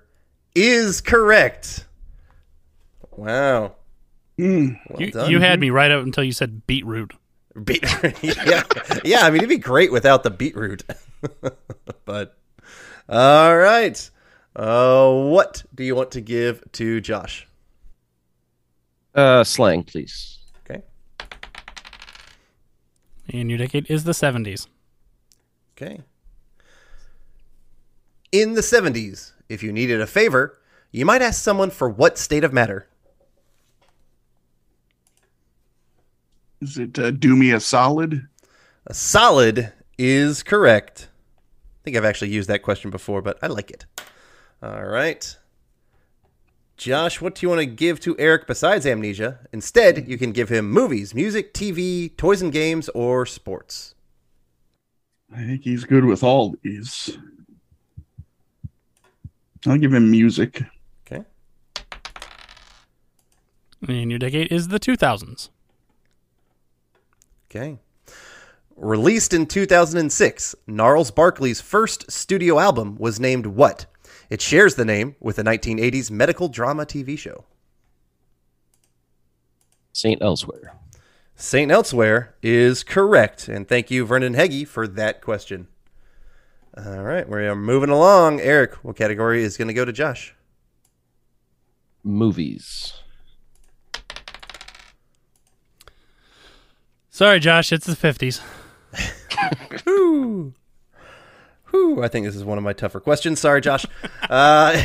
is 0.56 1.02
correct. 1.02 1.86
Wow. 3.18 3.76
Mm, 4.40 4.80
Well 4.90 5.02
you, 5.02 5.12
done. 5.12 5.30
you 5.30 5.42
had 5.42 5.60
me 5.60 5.72
right 5.72 5.92
up 5.92 6.06
until 6.06 6.24
you 6.24 6.32
said 6.32 6.66
beetroot. 6.68 7.12
Beetroot. 7.66 8.24
yeah, 8.24 8.64
yeah. 9.04 9.20
I 9.26 9.30
mean, 9.30 9.40
it'd 9.40 9.50
be 9.50 9.58
great 9.58 9.92
without 9.92 10.24
the 10.24 10.30
beetroot. 10.30 10.84
but 12.06 12.38
all 13.10 13.58
right. 13.58 14.10
Uh, 14.56 15.12
what 15.12 15.66
do 15.76 15.84
you 15.84 15.96
want 15.96 16.12
to 16.12 16.22
give 16.22 16.64
to 16.72 17.02
Josh? 17.02 17.46
Uh, 19.14 19.44
slang, 19.44 19.84
please. 19.84 20.40
Okay. 20.64 20.82
And 23.34 23.50
your 23.50 23.58
decade 23.58 23.92
is 23.92 24.06
the 24.06 24.14
70s. 24.14 24.68
Okay. 25.76 26.00
In 28.32 28.54
the 28.54 28.64
seventies, 28.64 29.34
if 29.50 29.62
you 29.64 29.72
needed 29.72 30.02
a 30.02 30.08
favor, 30.08 30.60
you 30.92 31.06
might 31.06 31.22
ask 31.22 31.42
someone 31.42 31.70
for 31.70 31.90
what 31.90 32.18
state 32.18 32.44
of 32.44 32.54
matter. 32.54 32.88
is 36.62 36.78
it 36.78 36.98
uh, 36.98 37.12
do 37.12 37.36
me 37.36 37.52
a 37.52 37.60
solid? 37.60 38.28
A 38.88 38.94
solid 38.94 39.74
is 39.98 40.44
correct. 40.44 41.10
I 41.10 41.84
think 41.84 41.98
I've 41.98 42.06
actually 42.06 42.30
used 42.30 42.50
that 42.50 42.62
question 42.62 42.92
before, 42.92 43.22
but 43.22 43.38
I 43.42 43.48
like 43.48 43.72
it. 43.72 43.86
All 44.62 44.86
right. 44.86 45.38
Josh, 46.78 47.22
what 47.22 47.36
do 47.36 47.46
you 47.46 47.50
want 47.50 47.60
to 47.60 47.66
give 47.66 48.00
to 48.02 48.16
Eric 48.18 48.48
besides 48.48 48.86
amnesia? 48.86 49.40
Instead, 49.52 50.08
you 50.08 50.18
can 50.18 50.32
give 50.32 50.50
him 50.50 50.70
movies, 50.70 51.14
music, 51.14 51.54
TV, 51.54 52.16
toys 52.18 52.42
and 52.42 52.52
games, 52.52 52.90
or 52.90 53.26
sports. 53.26 53.94
I 55.34 55.44
think 55.44 55.64
he's 55.64 55.84
good 55.84 56.06
with 56.06 56.24
all 56.24 56.56
these. 56.64 57.18
I'll 59.66 59.78
give 59.78 59.94
him 59.94 60.10
music. 60.10 60.64
Okay. 61.06 61.24
And 63.88 64.10
your 64.10 64.20
decade 64.20 64.52
is 64.52 64.70
the 64.70 64.80
2000s. 64.80 65.50
Okay. 67.50 67.78
Released 68.76 69.34
in 69.34 69.46
2006, 69.46 70.56
Gnarls 70.66 71.12
Barkley's 71.12 71.62
first 71.62 72.10
studio 72.12 72.60
album 72.60 72.96
was 72.98 73.20
named 73.20 73.46
what? 73.46 73.86
It 74.30 74.42
shares 74.42 74.76
the 74.76 74.86
name 74.86 75.16
with 75.20 75.36
the 75.36 75.44
1980s 75.44 76.10
medical 76.10 76.48
drama 76.48 76.86
TV 76.86 77.18
show. 77.18 77.46
Saint 79.94 80.22
Elsewhere. 80.22 80.74
St. 81.36 81.72
Elsewhere 81.72 82.36
is 82.44 82.84
correct. 82.84 83.48
And 83.48 83.68
thank 83.68 83.90
you, 83.90 84.06
Vernon 84.06 84.36
Heggie, 84.36 84.64
for 84.64 84.88
that 84.88 85.22
question. 85.22 85.68
All 86.78 87.04
right, 87.04 87.28
we 87.28 87.46
are 87.48 87.56
moving 87.56 87.90
along. 87.90 88.40
Eric, 88.40 88.76
what 88.76 88.96
category 88.96 89.44
is 89.44 89.58
going 89.58 89.68
to 89.68 89.74
go 89.74 89.84
to 89.84 89.92
Josh? 89.92 90.34
Movies. 92.02 92.94
Sorry, 97.10 97.42
Josh. 97.42 97.74
It's 97.74 97.86
the 97.86 97.94
50s. 97.94 98.42
Whew. 99.84 100.54
Whew, 101.72 102.04
I 102.04 102.08
think 102.08 102.26
this 102.26 102.38
is 102.38 102.46
one 102.46 102.58
of 102.58 102.64
my 102.64 102.74
tougher 102.74 103.02
questions. 103.02 103.42
Sorry, 103.42 103.60
Josh. 103.60 103.86
uh, 104.30 104.82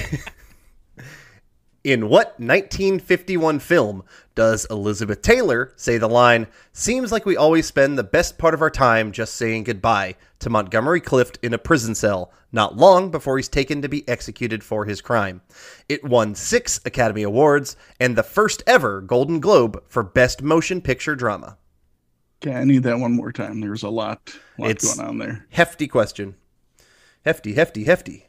in 1.87 2.09
what 2.09 2.41
1951 2.41 3.61
film 3.61 4.03
does 4.35 4.67
Elizabeth 4.69 5.23
Taylor 5.23 5.73
say 5.77 5.99
the 5.99 6.09
line, 6.09 6.49
Seems 6.73 7.13
like 7.13 7.25
we 7.25 7.37
always 7.37 7.65
spend 7.65 7.97
the 7.97 8.03
best 8.03 8.39
part 8.39 8.55
of 8.55 8.61
our 8.61 8.71
time 8.71 9.13
just 9.13 9.37
saying 9.37 9.63
goodbye 9.63 10.17
to 10.41 10.51
Montgomery 10.51 11.01
Clift 11.01 11.39
in 11.45 11.55
a 11.55 11.59
prison 11.59 11.95
cell, 11.95 12.33
not 12.51 12.77
long 12.77 13.13
before 13.13 13.37
he's 13.37 13.49
taken 13.49 13.83
to 13.83 13.89
be 13.89 14.07
executed 14.09 14.65
for 14.65 14.85
his 14.85 15.01
crime? 15.01 15.43
It 15.89 16.03
won 16.03 16.35
six 16.35 16.81
Academy 16.85 17.23
Awards 17.23 17.77
and 18.01 18.17
the 18.17 18.25
first 18.25 18.65
ever 18.67 19.01
Golden 19.01 19.39
Globe 19.39 19.81
for 19.87 20.03
Best 20.03 20.43
Motion 20.43 20.81
Picture 20.81 21.15
Drama. 21.15 21.57
Okay, 22.43 22.53
I 22.53 22.65
need 22.65 22.83
that 22.83 22.99
one 22.99 23.13
more 23.13 23.31
time. 23.31 23.61
There's 23.61 23.85
a 23.85 23.89
lot, 23.91 24.37
lot 24.59 24.81
going 24.81 25.01
on 25.09 25.19
there. 25.19 25.47
Hefty 25.51 25.87
question. 25.87 26.35
Hefty, 27.25 27.55
hefty, 27.55 27.85
hefty. 27.85 28.26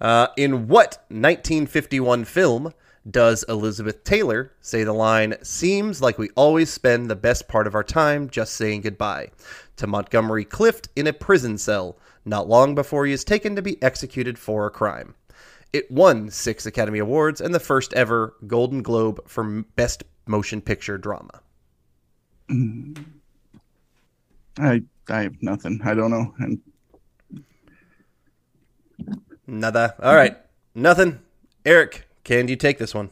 Uh, 0.00 0.28
in 0.36 0.68
what 0.68 1.04
1951 1.08 2.24
film 2.24 2.72
does 3.08 3.44
Elizabeth 3.48 4.02
Taylor 4.04 4.52
say 4.60 4.84
the 4.84 4.92
line, 4.92 5.34
Seems 5.42 6.00
like 6.00 6.18
we 6.18 6.30
always 6.36 6.70
spend 6.70 7.10
the 7.10 7.16
best 7.16 7.48
part 7.48 7.66
of 7.66 7.74
our 7.74 7.84
time 7.84 8.28
just 8.30 8.54
saying 8.54 8.82
goodbye 8.82 9.30
to 9.76 9.86
Montgomery 9.86 10.44
Clift 10.44 10.88
in 10.96 11.06
a 11.06 11.12
prison 11.12 11.58
cell, 11.58 11.98
not 12.24 12.48
long 12.48 12.74
before 12.74 13.06
he 13.06 13.12
is 13.12 13.24
taken 13.24 13.54
to 13.56 13.62
be 13.62 13.82
executed 13.82 14.38
for 14.38 14.66
a 14.66 14.70
crime? 14.70 15.14
It 15.72 15.90
won 15.90 16.30
six 16.30 16.66
Academy 16.66 17.00
Awards 17.00 17.40
and 17.40 17.54
the 17.54 17.60
first 17.60 17.92
ever 17.94 18.34
Golden 18.46 18.80
Globe 18.82 19.20
for 19.28 19.64
Best 19.74 20.04
Motion 20.26 20.60
Picture 20.60 20.96
Drama. 20.96 21.40
I 24.58 24.82
I 25.08 25.22
have 25.22 25.42
nothing. 25.42 25.80
I 25.84 25.94
don't 25.94 26.10
know. 26.10 26.32
And 26.38 26.60
Nada. 29.46 29.94
All 30.02 30.14
right. 30.14 30.36
Nothing. 30.74 31.20
Eric, 31.64 32.06
can 32.24 32.48
you 32.48 32.56
take 32.56 32.78
this 32.78 32.94
one? 32.94 33.10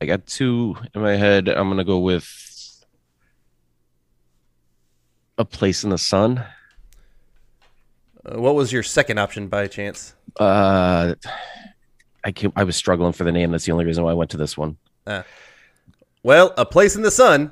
I 0.00 0.06
got 0.06 0.26
two 0.26 0.76
in 0.94 1.00
my 1.00 1.16
head. 1.16 1.48
I'm 1.48 1.68
gonna 1.68 1.84
go 1.84 1.98
with 1.98 2.84
a 5.38 5.44
place 5.44 5.82
in 5.84 5.90
the 5.90 5.98
sun. 5.98 6.44
Uh, 8.24 8.40
what 8.40 8.54
was 8.54 8.72
your 8.72 8.82
second 8.82 9.18
option 9.18 9.48
by 9.48 9.66
chance? 9.66 10.14
Uh, 10.38 11.14
I 12.22 12.32
can, 12.32 12.52
I 12.56 12.64
was 12.64 12.76
struggling 12.76 13.12
for 13.12 13.24
the 13.24 13.32
name. 13.32 13.50
That's 13.50 13.64
the 13.64 13.72
only 13.72 13.84
reason 13.84 14.04
why 14.04 14.10
I 14.10 14.14
went 14.14 14.30
to 14.30 14.36
this 14.36 14.56
one. 14.56 14.76
Well, 16.22 16.54
A 16.56 16.64
Place 16.64 16.96
in 16.96 17.02
the 17.02 17.10
Sun 17.10 17.50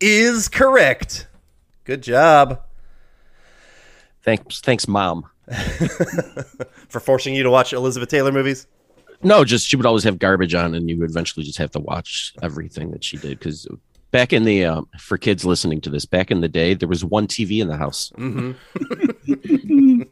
is 0.00 0.48
correct. 0.48 1.26
Good 1.84 2.02
job 2.02 2.62
Thanks, 4.28 4.60
thanks, 4.60 4.86
mom. 4.86 5.24
for 6.88 7.00
forcing 7.00 7.34
you 7.34 7.42
to 7.42 7.50
watch 7.50 7.72
Elizabeth 7.72 8.08
Taylor 8.08 8.32
movies. 8.32 8.66
No, 9.22 9.44
just 9.44 9.66
she 9.66 9.76
would 9.76 9.86
always 9.86 10.04
have 10.04 10.18
garbage 10.18 10.54
on, 10.54 10.74
and 10.74 10.88
you 10.88 10.96
would 10.98 11.10
eventually 11.10 11.44
just 11.44 11.58
have 11.58 11.70
to 11.72 11.80
watch 11.80 12.34
everything 12.42 12.90
that 12.92 13.02
she 13.02 13.16
did. 13.16 13.38
Because 13.38 13.66
back 14.10 14.32
in 14.32 14.44
the 14.44 14.64
um, 14.64 14.88
for 14.98 15.18
kids 15.18 15.44
listening 15.44 15.80
to 15.82 15.90
this, 15.90 16.04
back 16.04 16.30
in 16.30 16.40
the 16.40 16.48
day, 16.48 16.74
there 16.74 16.88
was 16.88 17.04
one 17.04 17.26
TV 17.26 17.60
in 17.60 17.68
the 17.68 17.76
house. 17.76 18.12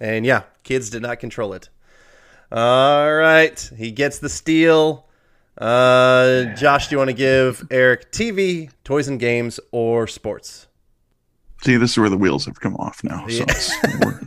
And 0.00 0.24
yeah, 0.24 0.42
kids 0.62 0.90
did 0.90 1.02
not 1.02 1.20
control 1.20 1.52
it. 1.52 1.68
All 2.50 3.14
right. 3.14 3.70
He 3.76 3.90
gets 3.90 4.18
the 4.18 4.28
steal. 4.28 5.06
Uh, 5.58 6.44
Josh, 6.54 6.88
do 6.88 6.94
you 6.94 6.98
want 6.98 7.10
to 7.10 7.16
give 7.16 7.66
Eric 7.70 8.12
TV, 8.12 8.70
toys 8.82 9.08
and 9.08 9.20
games, 9.20 9.60
or 9.72 10.06
sports? 10.06 10.66
see, 11.62 11.76
this 11.76 11.90
is 11.90 11.98
where 11.98 12.08
the 12.08 12.16
wheels 12.16 12.46
have 12.46 12.58
come 12.60 12.74
off 12.76 13.04
now. 13.04 13.26
So 13.28 13.44
Yeah. 13.46 14.20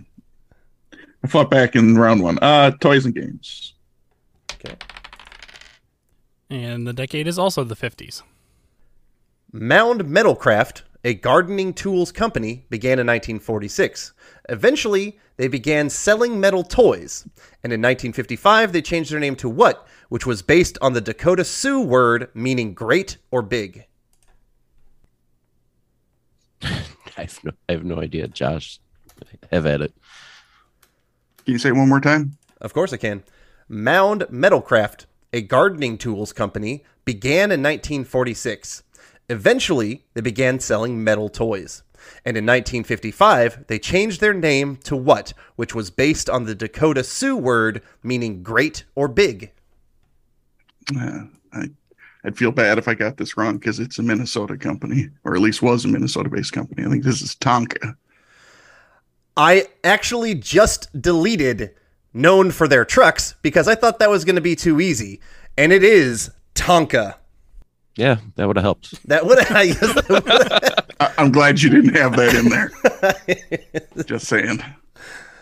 It's, 1.23 1.33
we're- 1.33 1.41
I 1.41 1.43
fought 1.43 1.49
back 1.49 1.75
in 1.75 1.95
round 1.97 2.21
one. 2.21 2.39
Uh, 2.41 2.71
toys 2.71 3.05
and 3.05 3.15
games. 3.15 3.73
Okay. 4.53 4.75
And 6.49 6.86
the 6.88 6.93
decade 6.93 7.27
is 7.27 7.39
also 7.39 7.63
the 7.63 7.75
50s. 7.75 8.21
Mound 9.51 10.01
Metalcraft, 10.05 10.83
a 11.03 11.13
gardening 11.13 11.73
tools 11.73 12.12
company, 12.12 12.65
began 12.69 12.93
in 12.99 13.07
1946. 13.07 14.13
Eventually, 14.49 15.19
they 15.38 15.47
began 15.47 15.89
selling 15.89 16.39
metal 16.39 16.63
toys, 16.63 17.23
and 17.63 17.73
in 17.73 17.81
1955 17.81 18.71
they 18.71 18.81
changed 18.81 19.12
their 19.12 19.19
name 19.19 19.36
to 19.38 19.49
what, 19.49 19.88
which 20.09 20.25
was 20.25 20.41
based 20.41 20.77
on 20.81 20.93
the 20.93 21.01
Dakota 21.01 21.43
Sioux 21.43 21.81
word 21.81 22.29
meaning 22.33 22.73
great 22.73 23.17
or 23.31 23.41
big. 23.41 23.86
I 26.63 26.69
have 27.17 27.39
no, 27.43 27.51
I 27.69 27.71
have 27.73 27.83
no 27.83 27.99
idea, 27.99 28.27
Josh. 28.27 28.79
Have 29.51 29.65
at 29.65 29.81
it. 29.81 29.93
Can 31.45 31.53
you 31.53 31.60
say 31.60 31.69
it 31.69 31.75
one 31.75 31.89
more 31.89 32.01
time? 32.01 32.38
Of 32.62 32.73
course 32.73 32.93
I 32.93 32.97
can. 32.97 33.23
Mound 33.67 34.21
Metalcraft, 34.32 35.06
a 35.32 35.41
gardening 35.41 35.97
tools 35.97 36.32
company, 36.32 36.84
began 37.06 37.51
in 37.51 37.62
1946. 37.62 38.84
Eventually, 39.29 40.06
they 40.13 40.21
began 40.21 40.60
selling 40.60 41.03
metal 41.03 41.29
toys. 41.29 41.84
And 42.25 42.38
in 42.38 42.45
1955, 42.45 43.67
they 43.67 43.79
changed 43.79 44.19
their 44.19 44.34
name 44.34 44.75
to 44.84 44.95
what, 44.95 45.34
which 45.56 45.73
was 45.73 45.89
based 45.89 46.29
on 46.29 46.43
the 46.43 46.56
Dakota 46.56 47.03
Sioux 47.03 47.36
word 47.36 47.82
meaning 48.01 48.43
great 48.43 48.84
or 48.95 49.08
big. 49.08 49.51
Uh, 50.97 51.23
I, 51.53 51.69
I'd 52.25 52.38
feel 52.38 52.51
bad 52.51 52.77
if 52.77 52.88
I 52.88 52.93
got 52.93 53.17
this 53.17 53.38
wrong 53.38 53.58
because 53.58 53.79
it's 53.79 53.99
a 53.99 54.03
Minnesota 54.03 54.58
company, 54.58 55.10
or 55.23 55.36
at 55.36 55.41
least 55.41 55.62
was 55.62 55.86
a 55.86 55.89
Minnesota-based 55.89 56.53
company. 56.53 56.86
I 56.86 56.89
think 56.89 57.03
this 57.03 57.21
is 57.21 57.36
Tonka. 57.36 57.95
I 59.35 59.67
actually 59.83 60.35
just 60.35 60.89
deleted 60.99 61.71
known 62.13 62.51
for 62.51 62.67
their 62.67 62.85
trucks 62.85 63.35
because 63.41 63.67
I 63.67 63.75
thought 63.75 63.99
that 63.99 64.09
was 64.09 64.25
going 64.25 64.35
to 64.35 64.41
be 64.41 64.55
too 64.55 64.79
easy. 64.79 65.19
And 65.57 65.71
it 65.73 65.83
is 65.83 66.29
Tonka. 66.55 67.15
Yeah, 67.95 68.17
that 68.35 68.47
would 68.47 68.55
have 68.57 68.63
helped. 68.63 69.07
That 69.07 69.25
would 69.25 69.39
I 69.51 69.67
guess 69.67 69.79
that 69.79 70.09
would've- 70.09 70.85
I, 70.99 71.11
I'm 71.17 71.31
glad 71.31 71.61
you 71.61 71.69
didn't 71.69 71.95
have 71.95 72.15
that 72.15 72.35
in 72.35 72.49
there. 72.49 74.03
Just 74.05 74.27
saying. 74.27 74.59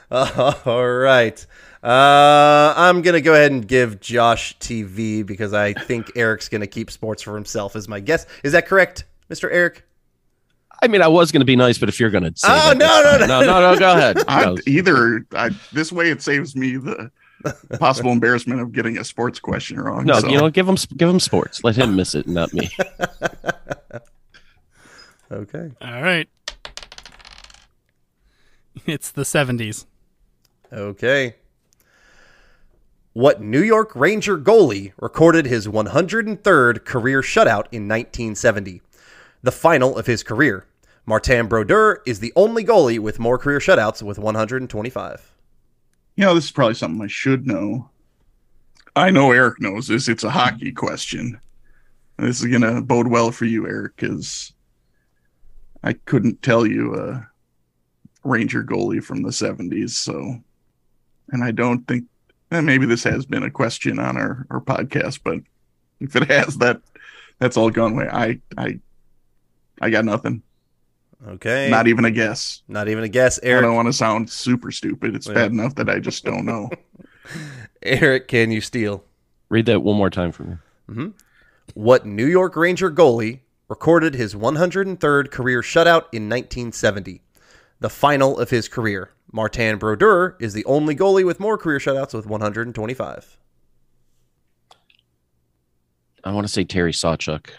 All 0.10 0.88
right. 0.90 1.46
Uh, 1.84 2.74
I'm 2.78 3.02
going 3.02 3.14
to 3.16 3.22
go 3.22 3.34
ahead 3.34 3.52
and 3.52 3.68
give 3.68 4.00
Josh 4.00 4.58
TV 4.60 5.26
because 5.26 5.54
I 5.54 5.74
think 5.74 6.12
Eric's 6.16 6.48
going 6.50 6.62
to 6.62 6.68
keep 6.68 6.92
sports 6.92 7.22
for 7.24 7.36
himself, 7.36 7.76
is 7.76 7.88
my 7.88 8.00
guess. 8.00 8.26
Is 8.44 8.52
that 8.54 8.68
correct, 8.68 9.06
Mr. 9.30 9.50
Eric? 9.52 9.84
I 10.82 10.88
mean, 10.88 11.02
I 11.02 11.08
was 11.08 11.32
going 11.32 11.42
to 11.42 11.46
be 11.46 11.56
nice, 11.56 11.78
but 11.78 11.90
if 11.90 12.00
you're 12.00 12.10
going 12.10 12.24
to, 12.24 12.34
Oh, 12.44 12.74
no, 12.76 13.02
no, 13.04 13.18
no. 13.20 13.28
no, 13.28 13.42
no, 13.46 13.74
no, 13.74 13.80
go 13.80 13.92
ahead. 13.92 14.18
I, 14.28 14.46
No. 14.46 14.58
either 14.66 15.26
I, 15.34 15.50
this 15.72 15.92
way 15.92 16.10
it 16.10 16.22
saves 16.22 16.56
me 16.56 16.78
the 16.78 17.12
possible 17.80 18.12
embarrassment 18.12 18.62
of 18.62 18.72
getting 18.72 18.98
a 18.98 19.04
sports 19.04 19.40
question 19.40 19.80
wrong. 19.80 20.06
No, 20.06 20.20
so- 20.20 20.28
you 20.28 20.38
know, 20.38 20.50
give 20.50 20.68
him 20.68 20.78
give 20.98 21.10
him 21.10 21.20
sports. 21.20 21.64
Let 21.64 21.76
him 21.76 21.96
miss 21.96 22.16
it, 22.16 22.28
not 22.28 22.52
me. 22.54 22.70
Okay. 25.32 25.72
All 25.82 26.02
right. 26.02 26.28
It's 28.86 29.12
the 29.12 29.22
70s. 29.24 29.86
Okay. 30.74 31.36
What 33.14 33.42
New 33.42 33.62
York 33.62 33.96
Ranger 33.96 34.38
goalie 34.38 34.92
recorded 35.00 35.46
his 35.46 35.68
103rd 35.68 36.84
career 36.84 37.22
shutout 37.22 37.68
in 37.72 37.88
1970? 37.88 38.82
The 39.42 39.52
final 39.54 39.98
of 39.98 40.06
his 40.06 40.22
career. 40.22 40.66
Martin 41.06 41.48
Brodeur 41.48 42.02
is 42.06 42.20
the 42.20 42.32
only 42.36 42.64
goalie 42.64 43.00
with 43.00 43.20
more 43.20 43.38
career 43.38 43.60
shutouts 43.60 44.02
with 44.02 44.20
125. 44.20 45.32
you 46.16 46.26
know, 46.26 46.34
this 46.36 46.46
is 46.46 46.52
probably 46.52 46.76
something 46.76 47.02
I 47.02 47.08
should 47.08 47.48
know. 47.48 47.90
I 48.96 49.10
know 49.10 49.32
Eric 49.32 49.62
knows 49.62 49.88
this. 49.88 50.08
It's 50.08 50.24
a 50.24 50.30
hockey 50.30 50.72
question. 50.72 51.40
This 52.18 52.42
is 52.42 52.52
gonna 52.52 52.82
bode 52.82 53.08
well 53.08 53.32
for 53.32 53.46
you, 53.46 53.66
Eric, 53.68 53.96
because 53.96 54.54
I 55.84 55.94
couldn't 55.94 56.42
tell 56.44 56.68
you 56.68 56.96
a 56.96 57.28
Ranger 58.24 58.64
goalie 58.64 59.04
from 59.04 59.24
the 59.24 59.30
'70s. 59.30 59.92
So, 59.92 60.40
and 61.30 61.44
I 61.44 61.52
don't 61.52 61.88
think 61.88 62.06
and 62.52 62.66
maybe 62.66 62.86
this 62.86 63.04
has 63.06 63.26
been 63.26 63.44
a 63.44 63.50
question 63.50 63.98
on 63.98 64.18
our 64.18 64.46
our 64.52 64.60
podcast, 64.62 65.22
but 65.24 65.40
if 66.00 66.16
it 66.16 66.30
has, 66.30 66.58
that 66.58 66.82
that's 67.40 67.58
all 67.58 67.70
gone 67.72 67.94
away. 67.94 68.08
I 68.12 68.40
I 68.58 68.80
I 69.82 69.90
got 69.90 70.06
nothing. 70.06 70.44
Okay. 71.28 71.70
Not 71.70 71.88
even 71.88 72.06
a 72.06 72.12
guess. 72.12 72.64
Not 72.68 72.88
even 72.88 73.04
a 73.04 73.08
guess. 73.08 73.40
Eric. 73.44 73.64
I 73.64 73.68
don't 73.68 73.76
want 73.76 73.88
to 73.88 73.94
sound 73.94 74.30
super 74.30 74.72
stupid. 74.72 75.16
It's 75.16 75.28
Yeah. 75.28 75.34
bad 75.34 75.52
enough 75.52 75.76
that 75.76 75.90
I 75.90 76.00
just 76.00 76.26
don't 76.26 76.46
know. 76.46 76.70
Eric, 77.84 78.28
can 78.28 78.52
you 78.52 78.62
steal? 78.62 79.04
Read 79.50 79.66
that 79.68 79.82
one 79.84 79.98
more 79.98 80.10
time 80.10 80.32
for 80.32 80.44
me. 80.44 80.56
Mm-hmm. 80.90 81.08
What 81.74 82.06
New 82.06 82.26
York 82.26 82.56
Ranger 82.56 82.90
goalie 82.92 83.42
recorded 83.68 84.16
his 84.16 84.34
103rd 84.36 85.30
career 85.32 85.62
shutout 85.62 86.06
in 86.12 86.28
1970? 86.28 87.22
The 87.80 87.90
final 87.90 88.40
of 88.40 88.50
his 88.50 88.68
career. 88.68 89.12
Martin 89.32 89.78
Brodeur 89.78 90.36
is 90.40 90.54
the 90.54 90.66
only 90.66 90.96
goalie 90.96 91.26
with 91.26 91.40
more 91.40 91.58
career 91.58 91.80
shutouts 91.80 92.14
with 92.14 92.26
125. 92.26 93.38
I 96.24 96.32
want 96.32 96.46
to 96.46 96.52
say 96.54 96.64
Terry 96.64 96.92
Sawchuk. 96.92 97.50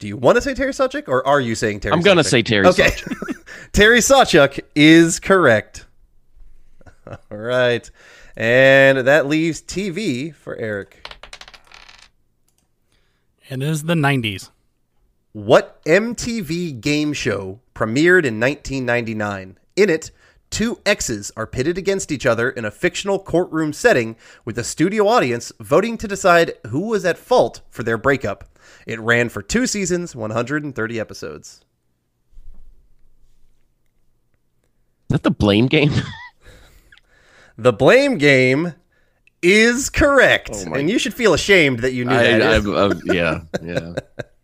Do 0.00 0.08
you 0.08 0.16
want 0.16 0.36
to 0.36 0.42
say 0.42 0.54
Terry 0.54 0.72
Sawchuk 0.72 1.08
or 1.08 1.24
are 1.26 1.40
you 1.40 1.54
saying 1.54 1.80
Terry 1.80 1.92
I'm 1.92 2.00
gonna 2.00 2.24
say 2.24 2.42
Terry 2.42 2.66
Okay. 2.66 2.90
Terry 3.72 3.98
Sawchuk 4.00 4.58
is 4.74 5.20
correct. 5.20 5.84
All 7.06 7.36
right. 7.36 7.88
And 8.34 9.06
that 9.06 9.26
leaves 9.26 9.60
TV 9.60 10.34
for 10.34 10.56
Eric. 10.56 11.06
It 13.50 13.62
is 13.62 13.82
the 13.82 13.94
90s. 13.94 14.48
What 15.32 15.84
MTV 15.84 16.80
game 16.80 17.12
show 17.12 17.60
premiered 17.74 18.24
in 18.24 18.40
1999? 18.40 19.58
In 19.76 19.90
it, 19.90 20.10
two 20.48 20.80
exes 20.86 21.30
are 21.36 21.46
pitted 21.46 21.76
against 21.76 22.10
each 22.10 22.24
other 22.24 22.48
in 22.48 22.64
a 22.64 22.70
fictional 22.70 23.18
courtroom 23.18 23.74
setting 23.74 24.16
with 24.46 24.58
a 24.58 24.64
studio 24.64 25.06
audience 25.08 25.52
voting 25.60 25.98
to 25.98 26.08
decide 26.08 26.54
who 26.68 26.88
was 26.88 27.04
at 27.04 27.18
fault 27.18 27.60
for 27.68 27.82
their 27.82 27.98
breakup. 27.98 28.44
It 28.90 28.98
ran 28.98 29.28
for 29.28 29.40
two 29.40 29.68
seasons, 29.68 30.16
130 30.16 30.98
episodes. 30.98 31.60
Is 35.08 35.10
that 35.10 35.22
the 35.22 35.30
blame 35.30 35.68
game? 35.68 35.92
The 37.56 37.74
blame 37.74 38.16
game 38.16 38.72
is 39.42 39.90
correct. 39.90 40.64
Oh 40.66 40.72
and 40.72 40.88
you 40.88 40.98
should 40.98 41.12
feel 41.12 41.34
ashamed 41.34 41.80
that 41.80 41.92
you 41.92 42.06
knew 42.06 42.14
I, 42.14 42.38
that. 42.38 42.66
I, 42.66 42.86
I, 42.86 43.14
yeah, 43.14 43.40
yeah. 43.62 43.92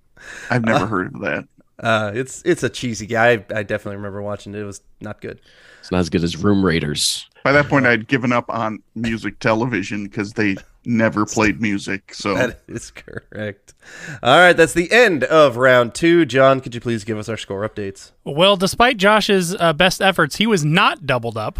I've 0.50 0.66
never 0.66 0.86
heard 0.86 1.14
of 1.14 1.22
that. 1.22 1.48
uh, 1.78 2.10
it's 2.14 2.42
it's 2.44 2.62
a 2.62 2.68
cheesy 2.68 3.06
guy. 3.06 3.28
I, 3.28 3.32
I 3.32 3.62
definitely 3.62 3.96
remember 3.96 4.20
watching 4.20 4.54
it. 4.54 4.58
It 4.58 4.64
was 4.64 4.82
not 5.00 5.22
good. 5.22 5.40
It's 5.80 5.90
not 5.90 6.00
as 6.00 6.10
good 6.10 6.24
as 6.24 6.36
Room 6.36 6.62
Raiders. 6.62 7.26
By 7.42 7.52
that 7.52 7.70
point, 7.70 7.86
I'd 7.86 8.06
given 8.06 8.32
up 8.32 8.50
on 8.50 8.82
music 8.94 9.38
television 9.38 10.04
because 10.04 10.34
they 10.34 10.56
never 10.86 11.26
played 11.26 11.60
music. 11.60 12.14
So 12.14 12.34
That 12.34 12.60
is 12.68 12.90
correct. 12.90 13.74
All 14.22 14.38
right, 14.38 14.52
that's 14.56 14.72
the 14.72 14.90
end 14.92 15.24
of 15.24 15.56
round 15.56 15.94
two. 15.94 16.24
John, 16.24 16.60
could 16.60 16.74
you 16.74 16.80
please 16.80 17.04
give 17.04 17.18
us 17.18 17.28
our 17.28 17.36
score 17.36 17.68
updates? 17.68 18.12
Well, 18.24 18.56
despite 18.56 18.96
Josh's 18.96 19.54
uh, 19.54 19.72
best 19.72 20.00
efforts, 20.00 20.36
he 20.36 20.46
was 20.46 20.64
not 20.64 21.06
doubled 21.06 21.36
up. 21.36 21.58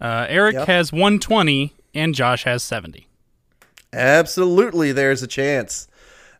Uh, 0.00 0.26
Eric 0.28 0.54
Yep. 0.54 0.66
has 0.68 0.92
120 0.92 1.74
and 1.94 2.14
Josh 2.14 2.44
has 2.44 2.62
70. 2.62 3.06
Absolutely, 3.92 4.92
there's 4.92 5.22
a 5.22 5.26
chance. 5.26 5.88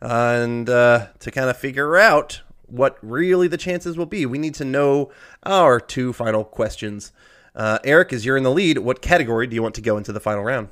and 0.00 0.70
uh, 0.70 1.08
to 1.18 1.30
kind 1.30 1.50
of 1.50 1.56
figure 1.56 1.96
out 1.96 2.40
what 2.66 2.96
really 3.02 3.48
the 3.48 3.56
chances 3.58 3.96
will 3.98 4.06
be, 4.06 4.24
we 4.24 4.38
need 4.38 4.54
to 4.54 4.64
know 4.64 5.10
our 5.42 5.80
two 5.80 6.12
final 6.12 6.44
questions. 6.44 7.12
Uh, 7.54 7.78
Eric, 7.84 8.12
as 8.12 8.24
you're 8.24 8.36
in 8.36 8.44
the 8.44 8.50
lead, 8.50 8.78
what 8.78 9.02
category 9.02 9.46
do 9.46 9.54
you 9.56 9.62
want 9.62 9.74
to 9.74 9.80
go 9.82 9.96
into 9.96 10.12
the 10.12 10.20
final 10.20 10.44
round? 10.44 10.68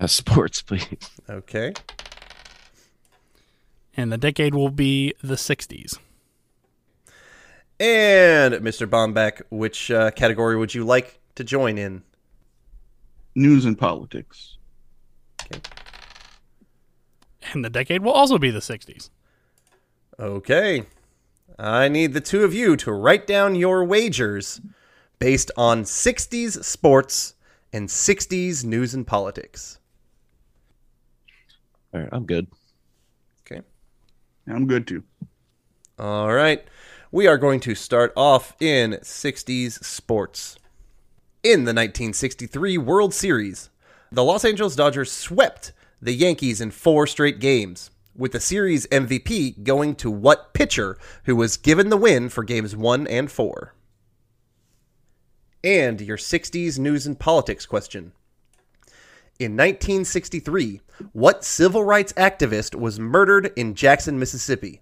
Uh, 0.00 0.06
sports, 0.06 0.62
please. 0.62 0.86
Okay. 1.28 1.72
And 3.96 4.12
the 4.12 4.18
decade 4.18 4.54
will 4.54 4.70
be 4.70 5.14
the 5.22 5.36
60s. 5.36 5.98
And 7.78 8.54
Mr. 8.54 8.86
Bomback, 8.86 9.42
which 9.50 9.90
uh, 9.90 10.10
category 10.10 10.56
would 10.56 10.74
you 10.74 10.84
like 10.84 11.18
to 11.34 11.44
join 11.44 11.78
in? 11.78 12.02
News 13.34 13.64
and 13.64 13.78
politics. 13.78 14.56
Okay. 15.44 15.60
And 17.52 17.64
the 17.64 17.70
decade 17.70 18.02
will 18.02 18.12
also 18.12 18.38
be 18.38 18.50
the 18.50 18.60
60s. 18.60 19.10
Okay. 20.18 20.84
I 21.58 21.88
need 21.88 22.12
the 22.12 22.20
two 22.20 22.44
of 22.44 22.54
you 22.54 22.76
to 22.76 22.92
write 22.92 23.26
down 23.26 23.54
your 23.54 23.84
wagers 23.84 24.60
based 25.18 25.50
on 25.56 25.84
60s 25.84 26.64
sports 26.64 27.34
and 27.72 27.88
60s 27.88 28.64
news 28.64 28.94
and 28.94 29.06
politics. 29.06 29.78
All 31.92 32.00
right, 32.00 32.08
I'm 32.12 32.26
good. 32.26 32.46
Okay. 33.46 33.62
I'm 34.46 34.66
good 34.66 34.86
too. 34.86 35.02
All 35.98 36.32
right. 36.32 36.64
We 37.10 37.26
are 37.26 37.38
going 37.38 37.60
to 37.60 37.74
start 37.74 38.12
off 38.16 38.54
in 38.60 38.98
60s 39.02 39.82
sports. 39.84 40.56
In 41.42 41.60
the 41.60 41.72
1963 41.72 42.76
World 42.78 43.14
Series, 43.14 43.70
the 44.10 44.24
Los 44.24 44.44
Angeles 44.44 44.76
Dodgers 44.76 45.12
swept 45.12 45.72
the 46.02 46.12
Yankees 46.12 46.60
in 46.60 46.70
four 46.70 47.06
straight 47.06 47.38
games, 47.38 47.90
with 48.14 48.32
the 48.32 48.40
series 48.40 48.86
MVP 48.88 49.62
going 49.62 49.94
to 49.96 50.10
what 50.10 50.52
pitcher 50.54 50.98
who 51.24 51.36
was 51.36 51.56
given 51.56 51.88
the 51.88 51.96
win 51.96 52.28
for 52.28 52.44
games 52.44 52.76
one 52.76 53.06
and 53.06 53.30
four? 53.30 53.74
And 55.62 56.00
your 56.00 56.16
60s 56.16 56.78
news 56.78 57.06
and 57.06 57.18
politics 57.18 57.66
question. 57.66 58.12
In 59.38 59.52
1963, 59.52 60.80
what 61.12 61.44
civil 61.44 61.84
rights 61.84 62.14
activist 62.14 62.74
was 62.74 62.98
murdered 62.98 63.52
in 63.54 63.74
Jackson, 63.74 64.18
Mississippi? 64.18 64.80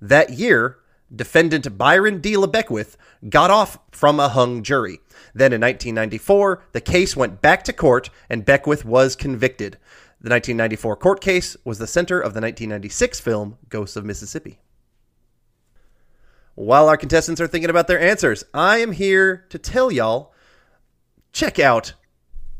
That 0.00 0.30
year, 0.30 0.78
defendant 1.14 1.76
Byron 1.76 2.20
De 2.20 2.36
La 2.36 2.46
Beckwith 2.46 2.96
got 3.28 3.50
off 3.50 3.78
from 3.90 4.20
a 4.20 4.28
hung 4.28 4.62
jury. 4.62 5.00
Then 5.34 5.52
in 5.52 5.60
1994, 5.60 6.62
the 6.70 6.80
case 6.80 7.16
went 7.16 7.42
back 7.42 7.64
to 7.64 7.72
court 7.72 8.10
and 8.30 8.44
Beckwith 8.44 8.84
was 8.84 9.16
convicted. 9.16 9.72
The 10.20 10.30
1994 10.30 10.96
court 10.96 11.20
case 11.20 11.56
was 11.64 11.78
the 11.78 11.88
center 11.88 12.18
of 12.18 12.32
the 12.32 12.40
1996 12.40 13.18
film 13.18 13.58
Ghosts 13.68 13.96
of 13.96 14.04
Mississippi. 14.04 14.60
While 16.54 16.88
our 16.88 16.96
contestants 16.96 17.40
are 17.40 17.48
thinking 17.48 17.70
about 17.70 17.88
their 17.88 18.00
answers, 18.00 18.44
I 18.54 18.78
am 18.78 18.92
here 18.92 19.46
to 19.50 19.58
tell 19.58 19.90
y'all 19.90 20.32
check 21.32 21.58
out 21.58 21.94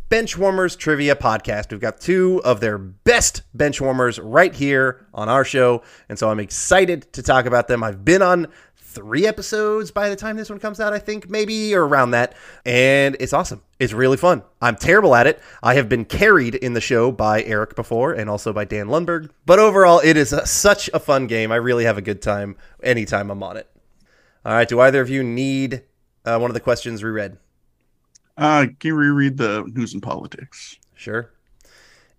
Benchwarmers 0.09 0.79
Trivia 0.79 1.16
Podcast. 1.16 1.73
We've 1.73 1.81
got 1.81 2.01
two 2.01 2.40
of 2.45 2.61
their 2.61 2.79
best 2.79 3.42
benchwarmers 3.57 4.21
right 4.23 4.55
here 4.55 5.05
on 5.12 5.29
our 5.29 5.45
show, 5.45 5.83
and 6.09 6.16
so 6.16 6.31
I'm 6.31 6.38
excited 6.38 7.12
to 7.14 7.23
talk 7.25 7.45
about 7.45 7.66
them. 7.66 7.83
I've 7.83 8.05
been 8.05 8.23
on 8.23 8.47
three 8.77 9.27
episodes 9.27 9.90
by 9.90 10.09
the 10.09 10.14
time 10.14 10.37
this 10.37 10.49
one 10.49 10.61
comes 10.61 10.79
out, 10.79 10.92
I 10.92 11.01
think, 11.01 11.29
maybe, 11.29 11.75
or 11.75 11.85
around 11.85 12.12
that, 12.12 12.37
and 12.64 13.16
it's 13.19 13.33
awesome. 13.33 13.62
It's 13.81 13.92
really 13.92 14.16
fun. 14.16 14.45
I'm 14.62 14.77
terrible 14.77 15.16
at 15.16 15.27
it. 15.27 15.40
I 15.61 15.75
have 15.75 15.88
been 15.88 16.05
carried 16.05 16.55
in 16.55 16.75
the 16.75 16.81
show 16.81 17.11
by 17.11 17.42
Eric 17.42 17.75
before 17.75 18.12
and 18.12 18.31
also 18.31 18.53
by 18.53 18.64
Dan 18.64 18.87
Lundberg, 18.87 19.31
but 19.45 19.59
overall, 19.59 20.01
it 20.05 20.16
is 20.16 20.33
a, 20.33 20.47
such 20.47 20.88
a 20.95 21.01
fun 21.01 21.27
game. 21.27 21.51
I 21.51 21.57
really 21.57 21.85
have 21.85 21.99
a 21.99 22.03
good 22.03 22.23
time 22.23 22.57
anytime 22.81 23.29
I'm 23.29 23.42
on 23.42 23.57
it. 23.57 23.69
All 24.45 24.53
right, 24.53 24.69
do 24.69 24.79
either 24.79 25.01
of 25.01 25.11
you 25.11 25.25
need 25.25 25.83
uh, 26.25 26.38
one 26.38 26.49
of 26.49 26.55
the 26.55 26.61
questions 26.61 27.03
reread? 27.03 27.38
Uh, 28.37 28.66
can 28.79 28.88
you 28.88 28.94
reread 28.94 29.37
the 29.37 29.64
news 29.75 29.94
and 29.94 30.03
politics? 30.03 30.79
Sure. 30.94 31.31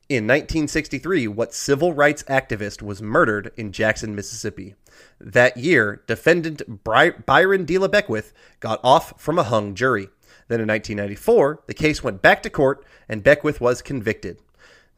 In 0.10 0.24
1963, 0.24 1.28
what 1.28 1.54
civil 1.54 1.94
rights 1.94 2.24
activist 2.24 2.82
was 2.82 3.02
murdered 3.02 3.52
in 3.58 3.74
Jackson, 3.74 4.16
Mississippi? 4.16 4.76
That 5.20 5.58
year, 5.58 6.02
defendant 6.08 6.84
Bry- 6.84 7.12
Byron 7.12 7.66
De 7.66 7.78
La 7.78 7.90
Beckwith 7.90 8.32
got 8.62 8.80
off 8.84 9.20
from 9.22 9.38
a 9.38 9.44
hung 9.44 9.76
jury. 9.76 10.08
Then 10.48 10.62
in 10.62 10.68
1994, 10.68 11.64
the 11.68 11.74
case 11.74 12.04
went 12.04 12.22
back 12.22 12.42
to 12.44 12.50
court 12.50 12.86
and 13.10 13.22
Beckwith 13.22 13.60
was 13.60 13.82
convicted. 13.82 14.38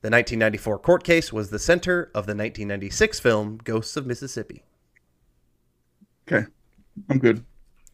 The 0.01 0.12
1994 0.12 0.79
court 0.79 1.03
case 1.03 1.34
was 1.34 1.49
the 1.49 1.60
center 1.60 2.03
of 2.13 2.25
the 2.25 2.36
1996 2.36 3.19
film 3.19 3.60
Ghosts 3.63 3.97
of 3.97 4.05
Mississippi. 4.05 4.63
Okay, 6.27 6.45
I'm 7.10 7.17
good. 7.17 7.43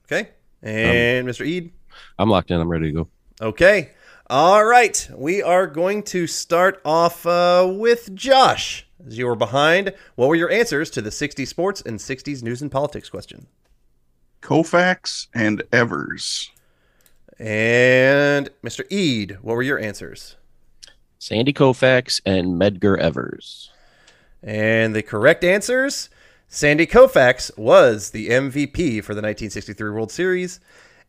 Okay. 0.05 0.31
And 0.61 1.25
Mr. 1.27 1.47
Eid? 1.47 1.71
I'm 2.19 2.29
locked 2.29 2.51
in. 2.51 2.59
I'm 2.59 2.67
ready 2.67 2.88
to 2.88 2.91
go. 2.91 3.07
Okay. 3.41 3.91
All 4.28 4.63
right. 4.65 5.10
We 5.13 5.41
are 5.43 5.67
going 5.67 6.04
to 6.04 6.26
start 6.26 6.82
off 6.86 7.26
uh, 7.26 7.69
with 7.69 8.15
Josh. 8.15 8.88
As 9.06 9.17
you 9.17 9.28
were 9.28 9.36
behind, 9.36 9.93
what 10.15 10.30
were 10.30 10.36
your 10.36 10.50
answers 10.50 10.89
to 10.91 11.02
the 11.02 11.10
60s 11.10 11.48
sports 11.48 11.82
and 11.82 12.00
60s 12.00 12.41
news 12.41 12.62
and 12.62 12.71
politics 12.71 13.10
question? 13.10 13.48
Koufax 14.41 15.28
and 15.34 15.63
Evers. 15.71 16.50
And 17.38 18.50
Mr. 18.63 18.86
Eid, 18.91 19.39
what 19.41 19.56
were 19.56 19.63
your 19.63 19.80
answers? 19.80 20.38
Sandy 21.19 21.52
Koufax 21.52 22.21
and 22.26 22.60
Medgar 22.60 22.98
Evers. 22.98 23.69
And 24.41 24.95
the 24.95 25.04
correct 25.04 25.43
answers 25.43 26.09
Sandy 26.47 26.88
Koufax 26.88 27.57
was 27.57 28.12
the 28.12 28.30
MVP 28.30 29.03
for 29.03 29.14
the 29.14 29.22
1963 29.22 29.89
World 29.89 30.12
Series, 30.12 30.59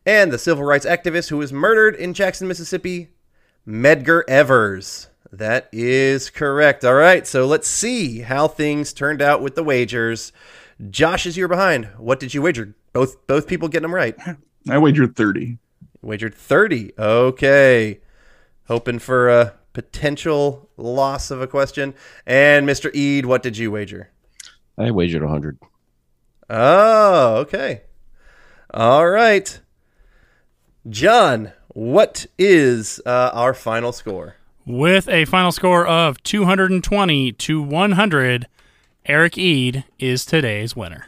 and 0.07 0.31
the 0.31 0.39
civil 0.39 0.63
rights 0.63 0.85
activist 0.85 1.29
who 1.29 1.37
was 1.37 1.51
murdered 1.51 1.93
in 1.93 2.13
Jackson, 2.13 2.47
Mississippi, 2.47 3.09
Medgar 3.67 4.23
Evers. 4.29 5.09
That 5.33 5.67
is 5.73 6.29
correct. 6.29 6.85
All 6.85 6.93
right, 6.93 7.27
so 7.27 7.45
let's 7.45 7.67
see 7.67 8.21
how 8.21 8.47
things 8.47 8.93
turned 8.93 9.21
out 9.21 9.41
with 9.41 9.55
the 9.55 9.63
wagers. 9.63 10.31
Josh, 10.89 11.25
as 11.25 11.35
you're 11.35 11.49
behind, 11.49 11.87
what 11.97 12.21
did 12.21 12.33
you 12.33 12.41
wager? 12.41 12.73
Both 12.93 13.27
both 13.27 13.47
people 13.47 13.67
getting 13.67 13.83
them 13.83 13.93
right. 13.93 14.15
I 14.69 14.77
wagered 14.77 15.17
30. 15.17 15.57
Wagered 16.01 16.33
30. 16.33 16.93
Okay. 16.97 17.99
Hoping 18.67 18.99
for 18.99 19.29
a 19.29 19.55
potential 19.73 20.69
loss 20.77 21.31
of 21.31 21.41
a 21.41 21.47
question. 21.47 21.93
And 22.25 22.67
Mr. 22.67 22.89
Eid, 22.95 23.25
what 23.25 23.43
did 23.43 23.57
you 23.57 23.71
wager? 23.71 24.11
I 24.77 24.91
wagered 24.91 25.23
100. 25.23 25.59
Oh, 26.49 27.35
okay. 27.37 27.81
All 28.73 29.09
right. 29.09 29.59
John, 30.89 31.51
what 31.69 32.27
is 32.37 33.01
uh, 33.05 33.31
our 33.33 33.53
final 33.53 33.91
score? 33.91 34.35
With 34.65 35.09
a 35.09 35.25
final 35.25 35.51
score 35.51 35.85
of 35.85 36.21
220 36.23 37.31
to 37.33 37.61
100, 37.61 38.47
Eric 39.05 39.37
Eid 39.37 39.83
is 39.99 40.25
today's 40.25 40.75
winner. 40.75 41.07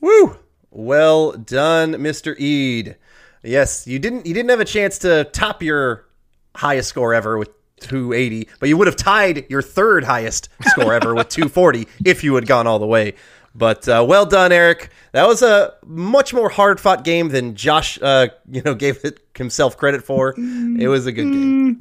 Woo! 0.00 0.38
Well 0.70 1.32
done, 1.32 1.94
Mr. 1.94 2.34
Eid. 2.40 2.96
Yes, 3.42 3.86
you 3.86 3.98
didn't 3.98 4.26
you 4.26 4.34
didn't 4.34 4.50
have 4.50 4.60
a 4.60 4.64
chance 4.64 4.98
to 4.98 5.24
top 5.24 5.62
your 5.62 6.06
highest 6.54 6.88
score 6.88 7.12
ever 7.12 7.38
with 7.38 7.50
280, 7.80 8.48
but 8.60 8.68
you 8.68 8.76
would 8.76 8.86
have 8.86 8.96
tied 8.96 9.44
your 9.50 9.62
third 9.62 10.04
highest 10.04 10.48
score 10.66 10.94
ever 10.94 11.14
with 11.14 11.28
240 11.28 11.86
if 12.04 12.24
you 12.24 12.34
had 12.34 12.46
gone 12.46 12.66
all 12.66 12.78
the 12.78 12.86
way. 12.86 13.14
But 13.56 13.88
uh, 13.88 14.04
well 14.06 14.26
done, 14.26 14.52
Eric. 14.52 14.90
That 15.12 15.26
was 15.26 15.40
a 15.40 15.72
much 15.86 16.34
more 16.34 16.50
hard 16.50 16.78
fought 16.78 17.04
game 17.04 17.30
than 17.30 17.54
Josh, 17.54 17.98
uh, 18.02 18.28
you 18.50 18.60
know, 18.62 18.74
gave 18.86 19.02
it 19.04 19.20
himself 19.34 19.76
credit 19.78 20.04
for. 20.04 20.34
It 20.36 20.88
was 20.88 21.06
a 21.06 21.12
good 21.12 21.32
game. 21.32 21.80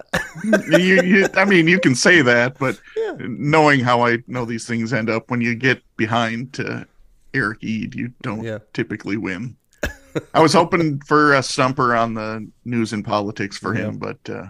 you, 0.80 1.02
you, 1.02 1.28
I 1.36 1.44
mean, 1.44 1.68
you 1.68 1.80
can 1.80 1.96
say 1.96 2.22
that, 2.22 2.58
but 2.60 2.80
knowing 3.20 3.82
how 3.82 4.06
I 4.06 4.20
know 4.28 4.46
these 4.46 4.66
things 4.66 4.94
end 4.94 5.10
up, 5.10 5.30
when 5.30 5.42
you 5.42 5.54
get 5.56 5.82
behind 5.98 6.54
to 6.54 6.88
Eric 7.34 7.58
Eid, 7.64 7.94
you 7.96 8.14
don't 8.22 8.44
Yeah. 8.44 8.60
typically 8.74 9.18
win. 9.18 9.58
I 10.34 10.40
was 10.40 10.54
hoping 10.54 11.02
for 11.02 11.34
a 11.34 11.44
stumper 11.44 11.94
on 11.94 12.14
the 12.14 12.50
news 12.64 12.94
and 12.94 13.04
politics 13.04 13.58
for 13.58 13.74
him, 13.74 13.98
but 13.98 14.18
uh, 14.30 14.46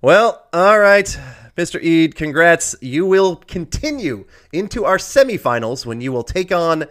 Well, 0.00 0.46
all 0.54 0.78
right, 0.78 1.14
Mr. 1.56 1.80
Eid, 1.82 2.14
congrats. 2.14 2.76
You 2.80 3.06
will 3.06 3.36
continue 3.36 4.26
into 4.52 4.84
our 4.84 4.98
semifinals 4.98 5.84
when 5.84 6.00
you 6.00 6.12
will 6.12 6.22
take 6.22 6.52
on 6.52 6.86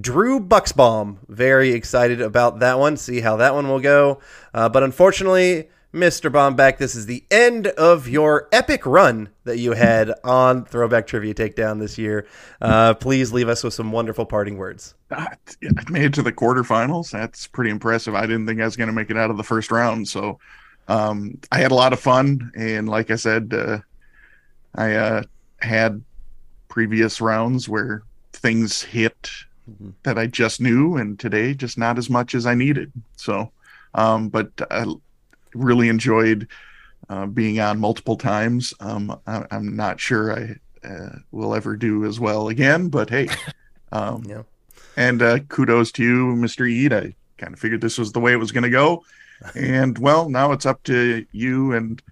Drew 0.00 0.40
Bucksbaum. 0.40 1.18
Very 1.28 1.72
excited 1.72 2.20
about 2.20 2.60
that 2.60 2.78
one. 2.78 2.96
See 2.96 3.20
how 3.20 3.36
that 3.36 3.54
one 3.54 3.68
will 3.68 3.80
go. 3.80 4.20
Uh, 4.52 4.68
but 4.68 4.82
unfortunately, 4.82 5.68
Mr. 5.94 6.28
Bomback, 6.28 6.78
this 6.78 6.96
is 6.96 7.06
the 7.06 7.22
end 7.30 7.68
of 7.68 8.08
your 8.08 8.48
epic 8.50 8.84
run 8.84 9.28
that 9.44 9.58
you 9.58 9.72
had 9.72 10.12
on 10.24 10.64
Throwback 10.64 11.06
Trivia 11.06 11.34
Takedown 11.34 11.78
this 11.78 11.96
year. 11.96 12.26
Uh, 12.60 12.94
please 12.94 13.32
leave 13.32 13.48
us 13.48 13.62
with 13.62 13.74
some 13.74 13.92
wonderful 13.92 14.26
parting 14.26 14.56
words. 14.56 14.94
I 15.12 15.36
I 15.62 15.90
made 15.90 16.06
it 16.06 16.14
to 16.14 16.22
the 16.22 16.32
quarterfinals. 16.32 17.12
That's 17.12 17.46
pretty 17.46 17.70
impressive. 17.70 18.16
I 18.16 18.22
didn't 18.22 18.46
think 18.46 18.60
I 18.60 18.64
was 18.64 18.76
going 18.76 18.88
to 18.88 18.92
make 18.92 19.10
it 19.10 19.16
out 19.16 19.30
of 19.30 19.36
the 19.36 19.44
first 19.44 19.70
round, 19.70 20.08
so 20.08 20.40
um, 20.88 21.38
I 21.52 21.58
had 21.58 21.70
a 21.70 21.76
lot 21.76 21.92
of 21.92 22.00
fun. 22.00 22.50
And 22.56 22.88
like 22.88 23.12
I 23.12 23.16
said, 23.16 23.54
uh, 23.54 23.78
I 24.74 24.94
uh, 24.94 25.22
had 25.60 26.02
previous 26.68 27.20
rounds 27.20 27.68
where 27.68 28.02
things 28.32 28.82
hit 28.82 29.30
that 30.02 30.18
I 30.18 30.26
just 30.26 30.60
knew, 30.60 30.96
and 30.96 31.18
today 31.18 31.54
just 31.54 31.78
not 31.78 31.96
as 31.98 32.10
much 32.10 32.34
as 32.34 32.44
I 32.46 32.54
needed. 32.54 32.92
So, 33.16 33.50
um, 33.94 34.28
but 34.28 34.50
I 34.70 34.84
really 35.54 35.88
enjoyed 35.88 36.48
uh, 37.08 37.26
being 37.26 37.60
on 37.60 37.78
multiple 37.78 38.16
times. 38.16 38.74
Um, 38.80 39.18
I, 39.26 39.46
I'm 39.50 39.74
not 39.76 40.00
sure 40.00 40.32
I 40.32 40.56
uh, 40.86 41.16
will 41.32 41.54
ever 41.54 41.76
do 41.76 42.04
as 42.04 42.20
well 42.20 42.48
again, 42.48 42.88
but 42.88 43.10
hey. 43.10 43.28
Um, 43.92 44.24
Yeah. 44.28 44.42
and 44.96 45.22
uh, 45.22 45.38
kudos 45.38 45.92
to 45.92 46.02
you, 46.02 46.34
Mr. 46.34 46.66
Eid. 46.66 46.92
I 46.92 47.14
kind 47.38 47.54
of 47.54 47.60
figured 47.60 47.80
this 47.80 47.96
was 47.96 48.10
the 48.10 48.18
way 48.18 48.32
it 48.32 48.38
was 48.40 48.50
going 48.50 48.64
to 48.64 48.70
go. 48.70 49.04
And 49.54 49.96
well, 49.98 50.28
now 50.28 50.50
it's 50.52 50.66
up 50.66 50.82
to 50.84 51.24
you 51.30 51.72
and 51.74 52.02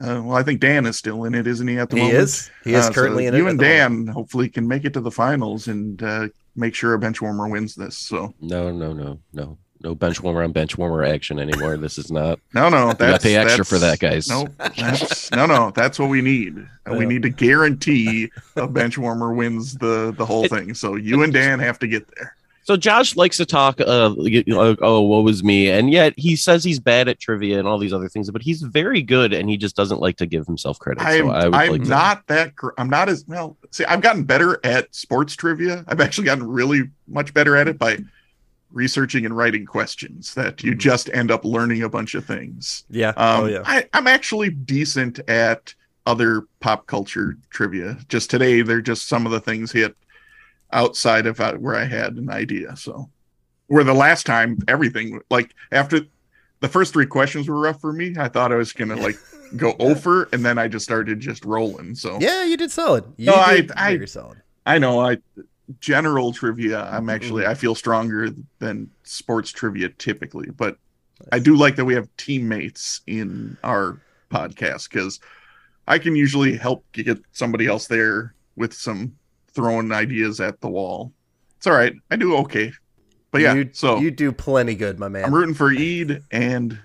uh, 0.00 0.20
well, 0.24 0.36
I 0.36 0.42
think 0.42 0.60
Dan 0.60 0.86
is 0.86 0.96
still 0.96 1.24
in 1.24 1.34
it, 1.34 1.46
isn't 1.46 1.66
he? 1.68 1.78
At 1.78 1.90
the 1.90 1.96
He 1.96 2.02
moment, 2.02 2.18
is. 2.18 2.50
He 2.64 2.74
is 2.74 2.84
Uh, 2.84 2.88
so 2.88 2.92
currently 2.94 3.26
in 3.26 3.34
it 3.34 3.38
You 3.38 3.48
and 3.48 3.58
the 3.58 3.64
Dan 3.64 4.06
hopefully 4.06 4.48
can 4.48 4.66
make 4.66 4.84
it 4.84 4.92
to 4.94 5.00
the 5.00 5.10
finals 5.10 5.68
and 5.68 6.02
uh, 6.02 6.28
make 6.56 6.74
sure 6.74 6.94
a 6.94 6.98
bench 6.98 7.22
warmer 7.22 7.48
wins 7.48 7.74
this. 7.74 7.96
So 7.96 8.34
No, 8.40 8.70
no, 8.72 8.92
no, 8.92 9.18
no, 9.32 9.58
no 9.80 9.94
bench 9.94 10.20
warmer 10.22 10.42
on 10.42 10.52
bench 10.52 10.76
warmer 10.78 11.04
action 11.04 11.38
anymore. 11.38 11.76
This 11.76 11.98
is 11.98 12.10
not. 12.10 12.40
no, 12.54 12.68
no, 12.68 12.78
You 12.88 12.94
got 12.94 12.98
that's 12.98 13.22
to 13.24 13.28
pay 13.28 13.36
extra 13.36 13.64
for 13.64 13.78
that, 13.78 13.98
guys. 14.00 14.28
No, 14.28 14.48
that's 14.58 15.30
no, 15.30 15.46
no. 15.46 15.70
That's 15.70 15.98
what 15.98 16.08
we 16.08 16.22
need. 16.22 16.58
Uh, 16.90 16.94
We 16.96 17.06
need 17.06 17.22
to 17.22 17.30
guarantee 17.30 18.30
a 18.56 18.66
bench 18.66 18.98
warmer 18.98 19.32
wins 19.32 19.74
the 19.74 20.12
the 20.16 20.26
whole 20.26 20.48
thing. 20.48 20.74
So 20.74 20.96
you 20.96 21.22
and 21.22 21.32
Dan 21.32 21.60
have 21.60 21.78
to 21.80 21.86
get 21.86 22.06
there. 22.16 22.34
So 22.64 22.76
Josh 22.76 23.14
likes 23.14 23.36
to 23.36 23.44
talk, 23.46 23.78
uh, 23.80 24.14
you 24.18 24.42
know, 24.46 24.74
oh, 24.80 25.02
woe 25.02 25.20
was 25.20 25.44
me, 25.44 25.70
and 25.70 25.90
yet 25.92 26.14
he 26.16 26.34
says 26.34 26.64
he's 26.64 26.80
bad 26.80 27.08
at 27.08 27.20
trivia 27.20 27.58
and 27.58 27.68
all 27.68 27.76
these 27.78 27.92
other 27.92 28.08
things, 28.08 28.30
but 28.30 28.40
he's 28.42 28.62
very 28.62 29.02
good, 29.02 29.32
and 29.34 29.48
he 29.50 29.56
just 29.58 29.76
doesn't 29.76 30.00
like 30.00 30.16
to 30.16 30.26
give 30.26 30.46
himself 30.46 30.78
credit. 30.78 31.02
I'm, 31.02 31.26
so 31.26 31.30
I 31.30 31.44
would 31.44 31.54
I'm 31.54 31.70
like 31.72 31.82
to- 31.82 31.88
not 31.88 32.26
that. 32.28 32.56
gr- 32.56 32.70
I'm 32.78 32.88
not 32.88 33.08
as 33.10 33.24
well. 33.28 33.56
See, 33.70 33.84
I've 33.84 34.00
gotten 34.00 34.24
better 34.24 34.60
at 34.64 34.94
sports 34.94 35.36
trivia. 35.36 35.84
I've 35.88 36.00
actually 36.00 36.24
gotten 36.24 36.46
really 36.48 36.84
much 37.06 37.34
better 37.34 37.54
at 37.56 37.68
it 37.68 37.78
by 37.78 37.98
researching 38.72 39.24
and 39.24 39.36
writing 39.36 39.66
questions 39.66 40.34
that 40.34 40.56
Mm-hmm. 40.56 40.66
you 40.68 40.74
just 40.74 41.10
end 41.10 41.30
up 41.30 41.44
learning 41.44 41.82
a 41.82 41.88
bunch 41.88 42.14
of 42.14 42.24
things. 42.24 42.84
Yeah. 42.90 43.10
Um, 43.10 43.44
oh, 43.44 43.46
yeah. 43.46 43.62
I, 43.64 43.86
I'm 43.92 44.06
actually 44.06 44.50
decent 44.50 45.20
at 45.28 45.74
other 46.06 46.42
pop 46.60 46.86
culture 46.86 47.36
trivia. 47.50 47.98
Just 48.08 48.30
today, 48.30 48.62
they're 48.62 48.80
just 48.80 49.06
some 49.06 49.26
of 49.26 49.32
the 49.32 49.40
things 49.40 49.70
hit 49.70 49.94
outside 50.74 51.26
of 51.26 51.40
uh, 51.40 51.54
where 51.54 51.74
I 51.76 51.84
had 51.84 52.16
an 52.16 52.28
idea. 52.30 52.76
So, 52.76 53.08
where 53.68 53.84
the 53.84 53.94
last 53.94 54.26
time 54.26 54.58
everything 54.68 55.20
like 55.30 55.54
after 55.72 56.00
the 56.60 56.68
first 56.68 56.92
three 56.92 57.06
questions 57.06 57.48
were 57.48 57.58
rough 57.60 57.80
for 57.80 57.92
me, 57.92 58.14
I 58.18 58.28
thought 58.28 58.52
I 58.52 58.56
was 58.56 58.72
gonna 58.72 58.96
like 58.96 59.16
go 59.56 59.74
over, 59.78 60.28
and 60.32 60.44
then 60.44 60.58
I 60.58 60.68
just 60.68 60.84
started 60.84 61.20
just 61.20 61.44
rolling. 61.44 61.94
So 61.94 62.18
Yeah, 62.20 62.44
you 62.44 62.56
did 62.56 62.70
solid. 62.70 63.04
You 63.16 63.26
No, 63.26 63.34
I- 63.36 63.56
did 63.62 63.72
I- 63.72 63.94
very 63.96 64.08
solid. 64.08 64.42
I 64.66 64.78
know 64.78 65.00
I 65.00 65.18
general 65.80 66.32
trivia. 66.32 66.82
I'm 66.90 67.08
actually 67.08 67.46
I 67.46 67.54
feel 67.54 67.74
stronger 67.74 68.28
than 68.58 68.90
sports 69.02 69.50
trivia 69.50 69.88
typically, 69.90 70.50
but 70.50 70.76
I 71.32 71.38
do 71.38 71.54
like 71.56 71.76
that 71.76 71.84
we 71.84 71.94
have 71.94 72.08
teammates 72.16 73.00
in 73.06 73.56
our 73.62 74.00
podcast 74.30 74.90
because 74.90 75.20
I 75.86 75.98
can 75.98 76.16
usually 76.16 76.56
help 76.56 76.84
get 76.92 77.18
somebody 77.32 77.66
else 77.66 77.86
there 77.86 78.34
with 78.56 78.72
some 78.72 79.14
throwing 79.54 79.92
ideas 79.92 80.40
at 80.40 80.60
the 80.60 80.68
wall. 80.68 81.12
It's 81.56 81.66
all 81.66 81.74
right. 81.74 81.94
I 82.10 82.16
do 82.16 82.36
okay, 82.38 82.72
but 83.30 83.40
yeah. 83.40 83.54
you, 83.54 83.70
so 83.72 83.98
you 83.98 84.10
do 84.10 84.32
plenty 84.32 84.74
good, 84.74 84.98
my 84.98 85.08
man. 85.08 85.24
I'm 85.24 85.34
rooting 85.34 85.54
for 85.54 85.70
Eid 85.70 86.22
and 86.30 86.78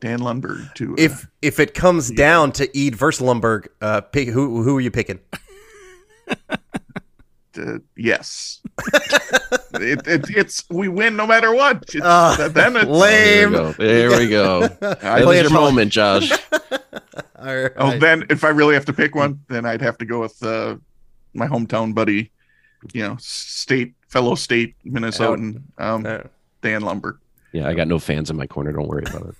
Dan 0.00 0.20
Lundberg 0.20 0.74
to. 0.74 0.92
Uh, 0.92 0.96
if 0.98 1.26
if 1.42 1.58
it 1.58 1.74
comes 1.74 2.10
down 2.10 2.52
to 2.52 2.68
Eid 2.78 2.94
versus 2.94 3.26
Lundberg, 3.26 3.68
uh, 3.80 4.02
pick, 4.02 4.28
who 4.28 4.62
who 4.62 4.76
are 4.76 4.80
you 4.80 4.90
picking? 4.90 5.18
uh, 6.28 7.78
yes, 7.96 8.60
it, 9.74 10.06
it, 10.06 10.30
it's 10.30 10.64
we 10.70 10.88
win 10.88 11.16
no 11.16 11.26
matter 11.26 11.54
what. 11.54 11.82
It's, 11.94 12.00
Ah, 12.02 12.48
then 12.52 12.76
it's, 12.76 12.86
lame. 12.86 13.52
There 13.52 13.60
we 13.60 13.72
go. 13.72 13.72
There 13.72 14.18
we 14.18 14.28
go. 14.28 14.62
I 14.62 14.68
That 14.94 15.22
Play 15.24 15.40
your 15.40 15.50
moment, 15.50 15.92
Josh. 15.92 16.30
All 17.38 17.56
right. 17.56 17.72
Oh, 17.76 17.98
then 17.98 18.26
if 18.30 18.44
I 18.44 18.48
really 18.48 18.74
have 18.74 18.84
to 18.86 18.92
pick 18.92 19.14
one, 19.14 19.40
then 19.48 19.64
I'd 19.64 19.80
have 19.80 19.98
to 19.98 20.04
go 20.04 20.20
with 20.20 20.42
uh, 20.42 20.76
my 21.34 21.46
hometown 21.46 21.94
buddy, 21.94 22.30
you 22.92 23.02
know, 23.02 23.16
state 23.18 23.94
fellow 24.08 24.34
state 24.34 24.74
Minnesotan, 24.86 25.62
um, 25.78 26.02
Dan 26.02 26.82
Lundberg. 26.82 27.18
Yeah, 27.52 27.68
I 27.68 27.74
got 27.74 27.88
no 27.88 27.98
fans 27.98 28.30
in 28.30 28.36
my 28.36 28.46
corner. 28.46 28.72
Don't 28.72 28.88
worry 28.88 29.04
about 29.06 29.28
it. 29.28 29.36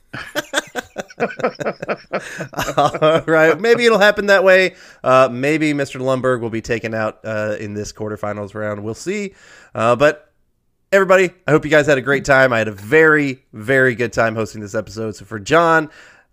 All 2.76 3.20
right. 3.26 3.61
Maybe 3.61 3.84
it'll 3.84 3.99
happen 3.99 4.26
that 4.26 4.45
way. 4.45 4.76
Uh, 5.05 5.28
maybe 5.30 5.72
Mr. 5.72 6.01
Lundberg 6.01 6.41
will 6.41 6.51
be 6.51 6.62
taken 6.62 6.95
out 6.95 7.20
uh, 7.24 7.57
in 7.61 7.74
this 7.74 7.93
quarterfinals 7.93 8.55
round. 8.55 8.82
We'll 8.82 8.95
see. 8.95 9.34
Uh, 9.74 9.95
but 9.97 10.32
everybody, 10.93 11.30
I 11.47 11.51
hope 11.51 11.64
you 11.64 11.70
guys 11.70 11.86
had 11.86 11.99
a 11.99 12.03
great 12.03 12.24
time. 12.24 12.53
I 12.53 12.59
had 12.59 12.68
a 12.68 12.72
very, 12.72 13.45
very 13.53 13.95
good 13.95 14.12
time 14.12 14.34
hosting 14.34 14.61
this 14.61 14.74
episode. 14.74 15.16
So 15.16 15.24
for 15.24 15.39
John, 15.39 15.91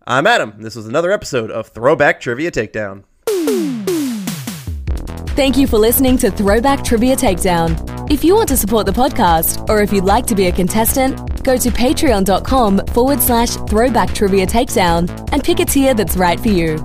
I'm 0.07 0.27
Adam. 0.27 0.53
This 0.59 0.75
was 0.75 0.87
another 0.87 1.11
episode 1.11 1.51
of 1.51 1.69
Throwback 1.69 2.21
Trivia 2.21 2.51
Takedown. 2.51 3.03
Thank 5.35 5.57
you 5.57 5.67
for 5.67 5.77
listening 5.77 6.17
to 6.19 6.31
Throwback 6.31 6.81
Trivia 6.81 7.17
Takedown. 7.17 8.09
If 8.09 8.23
you 8.23 8.35
want 8.35 8.47
to 8.47 8.55
support 8.55 8.85
the 8.85 8.93
podcast, 8.93 9.67
or 9.67 9.81
if 9.81 9.91
you'd 9.91 10.05
like 10.05 10.25
to 10.27 10.35
be 10.35 10.47
a 10.47 10.51
contestant, 10.51 11.43
go 11.43 11.57
to 11.57 11.69
patreon.com 11.69 12.85
forward 12.93 13.21
slash 13.21 13.55
throwback 13.67 14.13
trivia 14.13 14.47
takedown 14.47 15.09
and 15.33 15.43
pick 15.43 15.59
a 15.59 15.65
tier 15.65 15.93
that's 15.93 16.15
right 16.15 16.39
for 16.39 16.47
you. 16.47 16.77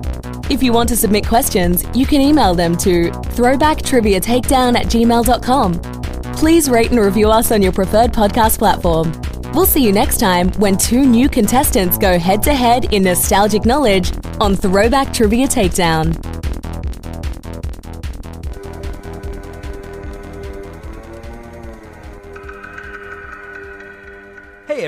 If 0.49 0.61
you 0.61 0.73
want 0.73 0.89
to 0.89 0.97
submit 0.97 1.25
questions, 1.25 1.85
you 1.93 2.05
can 2.05 2.19
email 2.19 2.53
them 2.53 2.75
to 2.77 3.11
throwbacktriviatakedown 3.11 4.75
at 4.75 4.87
gmail.com. 4.87 6.33
Please 6.33 6.69
rate 6.69 6.91
and 6.91 6.99
review 6.99 7.29
us 7.29 7.51
on 7.51 7.61
your 7.61 7.71
preferred 7.71 8.11
podcast 8.11 8.57
platform. 8.57 9.13
We'll 9.53 9.65
see 9.65 9.83
you 9.83 9.93
next 9.93 10.19
time 10.19 10.49
when 10.53 10.75
two 10.75 11.05
new 11.05 11.29
contestants 11.29 11.97
go 11.97 12.19
head 12.19 12.43
to 12.43 12.53
head 12.53 12.93
in 12.93 13.03
nostalgic 13.03 13.65
knowledge 13.65 14.11
on 14.41 14.55
Throwback 14.55 15.13
Trivia 15.13 15.47
Takedown. 15.47 16.40